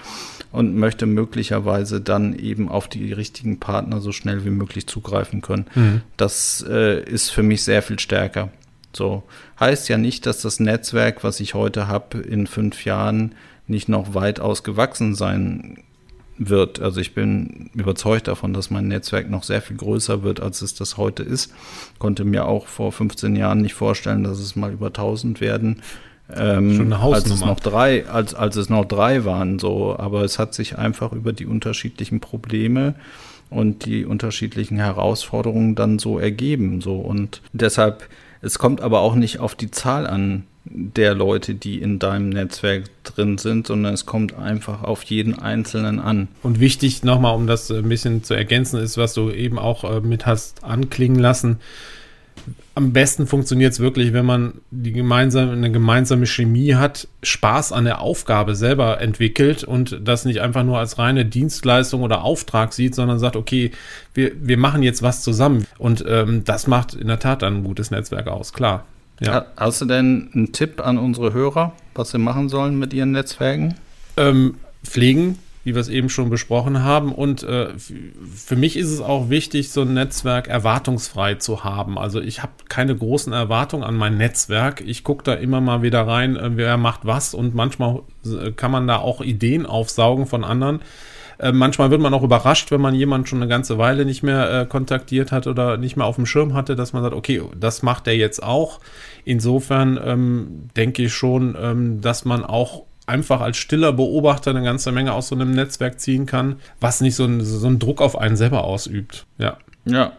und 0.52 0.76
möchte 0.76 1.06
möglicherweise 1.06 2.02
dann 2.02 2.38
eben 2.38 2.68
auf 2.68 2.88
die 2.88 3.12
richtigen 3.12 3.58
Partner 3.58 4.00
so 4.00 4.12
schnell 4.12 4.44
wie 4.44 4.50
möglich 4.50 4.86
zugreifen 4.86 5.40
können. 5.40 5.66
Mhm. 5.74 6.02
Das 6.18 6.64
äh, 6.68 7.02
ist 7.02 7.30
für 7.30 7.42
mich 7.42 7.64
sehr 7.64 7.80
viel 7.80 7.98
stärker. 7.98 8.50
So 8.92 9.22
heißt 9.58 9.88
ja 9.88 9.96
nicht, 9.96 10.26
dass 10.26 10.42
das 10.42 10.60
Netzwerk, 10.60 11.24
was 11.24 11.40
ich 11.40 11.54
heute 11.54 11.88
habe, 11.88 12.18
in 12.18 12.46
fünf 12.46 12.84
Jahren 12.84 13.34
nicht 13.66 13.88
noch 13.88 14.14
weitaus 14.14 14.62
gewachsen 14.62 15.14
sein 15.14 15.78
wird. 16.38 16.80
Also 16.80 17.00
ich 17.00 17.14
bin 17.14 17.70
überzeugt 17.74 18.28
davon, 18.28 18.52
dass 18.52 18.70
mein 18.70 18.88
Netzwerk 18.88 19.30
noch 19.30 19.42
sehr 19.42 19.62
viel 19.62 19.76
größer 19.76 20.22
wird, 20.22 20.40
als 20.40 20.62
es 20.62 20.74
das 20.74 20.96
heute 20.96 21.22
ist. 21.22 21.52
Konnte 21.98 22.24
mir 22.24 22.46
auch 22.46 22.66
vor 22.66 22.92
15 22.92 23.36
Jahren 23.36 23.62
nicht 23.62 23.74
vorstellen, 23.74 24.24
dass 24.24 24.38
es 24.38 24.56
mal 24.56 24.72
über 24.72 24.88
1000 24.88 25.40
werden. 25.40 25.82
Ähm, 26.34 26.76
Schon 26.76 26.86
eine 26.86 27.02
Hausnummer. 27.02 27.14
Als 27.14 27.30
es 27.30 27.40
noch 27.40 27.60
drei, 27.60 28.08
als, 28.08 28.34
als 28.34 28.56
es 28.56 28.68
noch 28.68 28.84
drei 28.84 29.24
waren, 29.24 29.58
so. 29.58 29.96
Aber 29.98 30.22
es 30.22 30.38
hat 30.38 30.54
sich 30.54 30.78
einfach 30.78 31.12
über 31.12 31.32
die 31.32 31.46
unterschiedlichen 31.46 32.20
Probleme 32.20 32.94
und 33.48 33.84
die 33.84 34.04
unterschiedlichen 34.04 34.76
Herausforderungen 34.78 35.74
dann 35.74 35.98
so 35.98 36.18
ergeben, 36.18 36.80
so. 36.80 36.96
Und 36.96 37.42
deshalb, 37.52 38.08
es 38.42 38.58
kommt 38.58 38.80
aber 38.80 39.00
auch 39.00 39.14
nicht 39.14 39.38
auf 39.38 39.54
die 39.54 39.70
Zahl 39.70 40.06
an, 40.06 40.44
der 40.68 41.14
Leute, 41.14 41.54
die 41.54 41.80
in 41.80 41.98
deinem 41.98 42.28
Netzwerk 42.28 42.84
drin 43.04 43.38
sind, 43.38 43.66
sondern 43.66 43.94
es 43.94 44.06
kommt 44.06 44.36
einfach 44.36 44.82
auf 44.82 45.02
jeden 45.04 45.38
Einzelnen 45.38 46.00
an. 46.00 46.28
Und 46.42 46.60
wichtig 46.60 47.04
nochmal, 47.04 47.34
um 47.34 47.46
das 47.46 47.70
ein 47.70 47.88
bisschen 47.88 48.24
zu 48.24 48.34
ergänzen, 48.34 48.80
ist, 48.80 48.98
was 48.98 49.14
du 49.14 49.30
eben 49.30 49.58
auch 49.58 49.84
äh, 49.84 50.00
mit 50.00 50.26
hast 50.26 50.64
anklingen 50.64 51.18
lassen. 51.18 51.58
Am 52.74 52.92
besten 52.92 53.26
funktioniert 53.26 53.72
es 53.72 53.80
wirklich, 53.80 54.12
wenn 54.12 54.26
man 54.26 54.54
die 54.70 54.92
gemeinsame, 54.92 55.52
eine 55.52 55.72
gemeinsame 55.72 56.26
Chemie 56.26 56.74
hat, 56.74 57.08
Spaß 57.22 57.72
an 57.72 57.86
der 57.86 58.02
Aufgabe 58.02 58.54
selber 58.54 59.00
entwickelt 59.00 59.64
und 59.64 59.98
das 60.04 60.26
nicht 60.26 60.42
einfach 60.42 60.62
nur 60.62 60.78
als 60.78 60.98
reine 60.98 61.24
Dienstleistung 61.24 62.02
oder 62.02 62.22
Auftrag 62.22 62.74
sieht, 62.74 62.94
sondern 62.94 63.18
sagt, 63.18 63.36
okay, 63.36 63.70
wir, 64.12 64.32
wir 64.38 64.58
machen 64.58 64.82
jetzt 64.82 65.02
was 65.02 65.22
zusammen. 65.22 65.66
Und 65.78 66.04
ähm, 66.06 66.44
das 66.44 66.66
macht 66.66 66.94
in 66.94 67.08
der 67.08 67.18
Tat 67.18 67.42
dann 67.42 67.58
ein 67.58 67.64
gutes 67.64 67.90
Netzwerk 67.90 68.26
aus, 68.26 68.52
klar. 68.52 68.84
Ja. 69.20 69.46
Hast 69.56 69.80
du 69.80 69.86
denn 69.86 70.30
einen 70.34 70.52
Tipp 70.52 70.84
an 70.84 70.98
unsere 70.98 71.32
Hörer, 71.32 71.72
was 71.94 72.10
sie 72.10 72.18
machen 72.18 72.48
sollen 72.48 72.78
mit 72.78 72.92
ihren 72.92 73.12
Netzwerken? 73.12 73.74
Ähm, 74.16 74.56
pflegen, 74.84 75.38
wie 75.64 75.74
wir 75.74 75.80
es 75.80 75.88
eben 75.88 76.10
schon 76.10 76.28
besprochen 76.30 76.82
haben. 76.82 77.12
Und 77.12 77.42
äh, 77.42 77.68
für 77.78 78.56
mich 78.56 78.76
ist 78.76 78.90
es 78.90 79.00
auch 79.00 79.30
wichtig, 79.30 79.70
so 79.70 79.82
ein 79.82 79.94
Netzwerk 79.94 80.48
erwartungsfrei 80.48 81.34
zu 81.36 81.64
haben. 81.64 81.98
Also 81.98 82.20
ich 82.20 82.42
habe 82.42 82.52
keine 82.68 82.94
großen 82.94 83.32
Erwartungen 83.32 83.84
an 83.84 83.96
mein 83.96 84.16
Netzwerk. 84.16 84.82
Ich 84.86 85.02
gucke 85.02 85.24
da 85.24 85.34
immer 85.34 85.60
mal 85.60 85.82
wieder 85.82 86.06
rein, 86.06 86.36
äh, 86.36 86.50
wer 86.54 86.76
macht 86.76 87.00
was 87.04 87.32
und 87.32 87.54
manchmal 87.54 88.00
äh, 88.24 88.52
kann 88.52 88.70
man 88.70 88.86
da 88.86 88.98
auch 88.98 89.20
Ideen 89.22 89.66
aufsaugen 89.66 90.26
von 90.26 90.44
anderen. 90.44 90.80
Äh, 91.38 91.52
manchmal 91.52 91.90
wird 91.90 92.00
man 92.00 92.14
auch 92.14 92.22
überrascht, 92.22 92.70
wenn 92.70 92.80
man 92.80 92.94
jemanden 92.94 93.26
schon 93.26 93.40
eine 93.40 93.48
ganze 93.48 93.78
Weile 93.78 94.04
nicht 94.04 94.22
mehr 94.22 94.62
äh, 94.62 94.66
kontaktiert 94.66 95.32
hat 95.32 95.46
oder 95.46 95.76
nicht 95.76 95.96
mehr 95.96 96.06
auf 96.06 96.16
dem 96.16 96.26
Schirm 96.26 96.54
hatte, 96.54 96.76
dass 96.76 96.92
man 96.92 97.02
sagt, 97.02 97.14
okay, 97.14 97.42
das 97.58 97.82
macht 97.82 98.06
er 98.06 98.16
jetzt 98.16 98.42
auch. 98.42 98.80
Insofern 99.24 99.98
ähm, 100.02 100.68
denke 100.76 101.04
ich 101.04 101.14
schon, 101.14 101.56
ähm, 101.60 102.00
dass 102.00 102.24
man 102.24 102.44
auch 102.44 102.84
einfach 103.06 103.40
als 103.40 103.56
stiller 103.56 103.92
Beobachter 103.92 104.50
eine 104.50 104.62
ganze 104.62 104.92
Menge 104.92 105.12
aus 105.12 105.28
so 105.28 105.34
einem 105.34 105.52
Netzwerk 105.52 106.00
ziehen 106.00 106.26
kann, 106.26 106.56
was 106.80 107.00
nicht 107.00 107.14
so, 107.14 107.24
ein, 107.24 107.40
so 107.42 107.66
einen 107.66 107.78
Druck 107.78 108.00
auf 108.00 108.18
einen 108.18 108.36
selber 108.36 108.64
ausübt. 108.64 109.26
Ja. 109.38 109.58
Ja, 109.84 110.12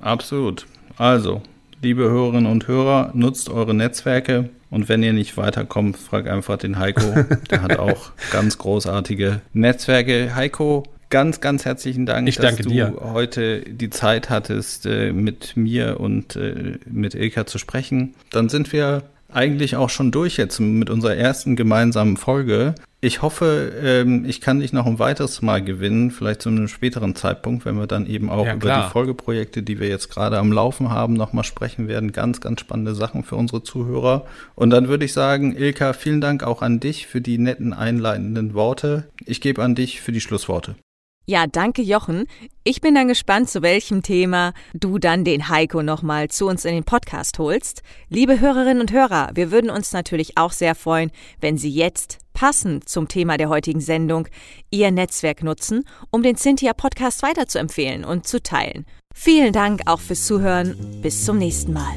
absolut. 0.00 0.66
Also, 0.98 1.42
liebe 1.80 2.02
Hörerinnen 2.02 2.50
und 2.50 2.66
Hörer, 2.66 3.12
nutzt 3.14 3.48
eure 3.48 3.74
Netzwerke 3.74 4.50
und 4.72 4.88
wenn 4.88 5.02
ihr 5.02 5.12
nicht 5.12 5.36
weiterkommt, 5.36 5.98
fragt 5.98 6.26
einfach 6.26 6.56
den 6.56 6.78
Heiko. 6.78 7.04
Der 7.50 7.60
hat 7.60 7.78
auch 7.78 8.12
ganz 8.30 8.56
großartige 8.56 9.42
Netzwerke. 9.52 10.34
Heiko, 10.34 10.84
ganz, 11.10 11.42
ganz 11.42 11.66
herzlichen 11.66 12.06
Dank, 12.06 12.26
ich 12.26 12.36
dass 12.36 12.56
du 12.56 12.70
dir. 12.70 12.96
heute 13.02 13.60
die 13.60 13.90
Zeit 13.90 14.30
hattest, 14.30 14.86
äh, 14.86 15.12
mit 15.12 15.58
mir 15.58 16.00
und 16.00 16.36
äh, 16.36 16.78
mit 16.86 17.14
Ilka 17.14 17.44
zu 17.44 17.58
sprechen. 17.58 18.14
Dann 18.30 18.48
sind 18.48 18.72
wir 18.72 19.02
eigentlich 19.34 19.76
auch 19.76 19.90
schon 19.90 20.10
durch 20.10 20.36
jetzt 20.36 20.60
mit 20.60 20.90
unserer 20.90 21.16
ersten 21.16 21.56
gemeinsamen 21.56 22.16
Folge. 22.16 22.74
Ich 23.00 23.20
hoffe, 23.20 23.72
ähm, 23.82 24.24
ich 24.24 24.40
kann 24.40 24.60
dich 24.60 24.72
noch 24.72 24.86
ein 24.86 25.00
weiteres 25.00 25.42
Mal 25.42 25.62
gewinnen, 25.62 26.12
vielleicht 26.12 26.42
zu 26.42 26.50
einem 26.50 26.68
späteren 26.68 27.16
Zeitpunkt, 27.16 27.64
wenn 27.64 27.76
wir 27.76 27.88
dann 27.88 28.06
eben 28.06 28.30
auch 28.30 28.46
ja, 28.46 28.54
über 28.54 28.74
die 28.74 28.90
Folgeprojekte, 28.92 29.64
die 29.64 29.80
wir 29.80 29.88
jetzt 29.88 30.08
gerade 30.08 30.38
am 30.38 30.52
Laufen 30.52 30.90
haben, 30.90 31.14
nochmal 31.14 31.42
sprechen 31.42 31.88
werden. 31.88 32.12
Ganz, 32.12 32.40
ganz 32.40 32.60
spannende 32.60 32.94
Sachen 32.94 33.24
für 33.24 33.34
unsere 33.34 33.64
Zuhörer. 33.64 34.24
Und 34.54 34.70
dann 34.70 34.86
würde 34.86 35.04
ich 35.04 35.12
sagen, 35.12 35.56
Ilka, 35.56 35.94
vielen 35.94 36.20
Dank 36.20 36.44
auch 36.44 36.62
an 36.62 36.78
dich 36.78 37.08
für 37.08 37.20
die 37.20 37.38
netten 37.38 37.72
einleitenden 37.72 38.54
Worte. 38.54 39.08
Ich 39.24 39.40
gebe 39.40 39.62
an 39.62 39.74
dich 39.74 40.00
für 40.00 40.12
die 40.12 40.20
Schlussworte. 40.20 40.76
Ja, 41.24 41.46
danke 41.46 41.82
Jochen. 41.82 42.26
Ich 42.64 42.80
bin 42.80 42.96
dann 42.96 43.06
gespannt, 43.06 43.48
zu 43.48 43.62
welchem 43.62 44.02
Thema 44.02 44.52
du 44.74 44.98
dann 44.98 45.24
den 45.24 45.48
Heiko 45.48 45.80
nochmal 45.80 46.28
zu 46.28 46.48
uns 46.48 46.64
in 46.64 46.74
den 46.74 46.82
Podcast 46.82 47.38
holst. 47.38 47.82
Liebe 48.08 48.40
Hörerinnen 48.40 48.80
und 48.80 48.90
Hörer, 48.90 49.30
wir 49.34 49.52
würden 49.52 49.70
uns 49.70 49.92
natürlich 49.92 50.36
auch 50.36 50.50
sehr 50.50 50.74
freuen, 50.74 51.12
wenn 51.40 51.56
Sie 51.56 51.70
jetzt 51.70 52.18
passend 52.32 52.88
zum 52.88 53.06
Thema 53.06 53.36
der 53.36 53.48
heutigen 53.48 53.80
Sendung 53.80 54.26
Ihr 54.70 54.90
Netzwerk 54.90 55.44
nutzen, 55.44 55.84
um 56.10 56.24
den 56.24 56.36
Cynthia 56.36 56.72
Podcast 56.72 57.22
weiterzuempfehlen 57.22 58.04
und 58.04 58.26
zu 58.26 58.42
teilen. 58.42 58.84
Vielen 59.14 59.52
Dank 59.52 59.82
auch 59.86 60.00
fürs 60.00 60.26
Zuhören. 60.26 60.74
Bis 61.02 61.24
zum 61.24 61.38
nächsten 61.38 61.72
Mal. 61.72 61.94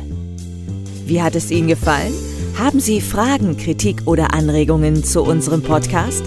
Wie 1.07 1.21
hat 1.21 1.33
es 1.35 1.49
Ihnen 1.49 1.67
gefallen? 1.67 2.13
Haben 2.59 2.79
Sie 2.79 3.01
Fragen, 3.01 3.57
Kritik 3.57 4.03
oder 4.05 4.35
Anregungen 4.35 5.03
zu 5.03 5.23
unserem 5.23 5.63
Podcast? 5.63 6.23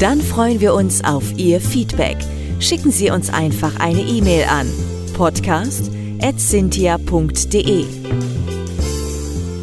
Dann 0.00 0.20
freuen 0.20 0.60
wir 0.60 0.74
uns 0.74 1.04
auf 1.04 1.32
Ihr 1.36 1.60
Feedback 1.60 2.16
schicken 2.60 2.92
Sie 2.92 3.10
uns 3.10 3.30
einfach 3.30 3.80
eine 3.80 4.02
E-Mail 4.02 4.44
an 4.44 4.68
podcast.cynthia.de. 5.14 7.86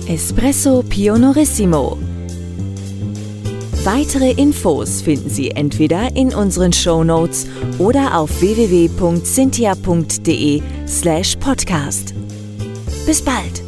Espresso 0.08 0.84
Pionorissimo. 0.84 1.98
Weitere 3.84 4.32
Infos 4.32 5.02
finden 5.02 5.30
Sie 5.30 5.52
entweder 5.52 6.16
in 6.16 6.34
unseren 6.34 6.74
Show 6.74 7.04
Notes 7.04 7.46
oder 7.78 8.18
auf 8.18 8.42
www.cynthia.de 8.42 10.64
slash 10.88 11.36
podcast. 11.38 12.16
Bis 13.06 13.22
bald! 13.22 13.67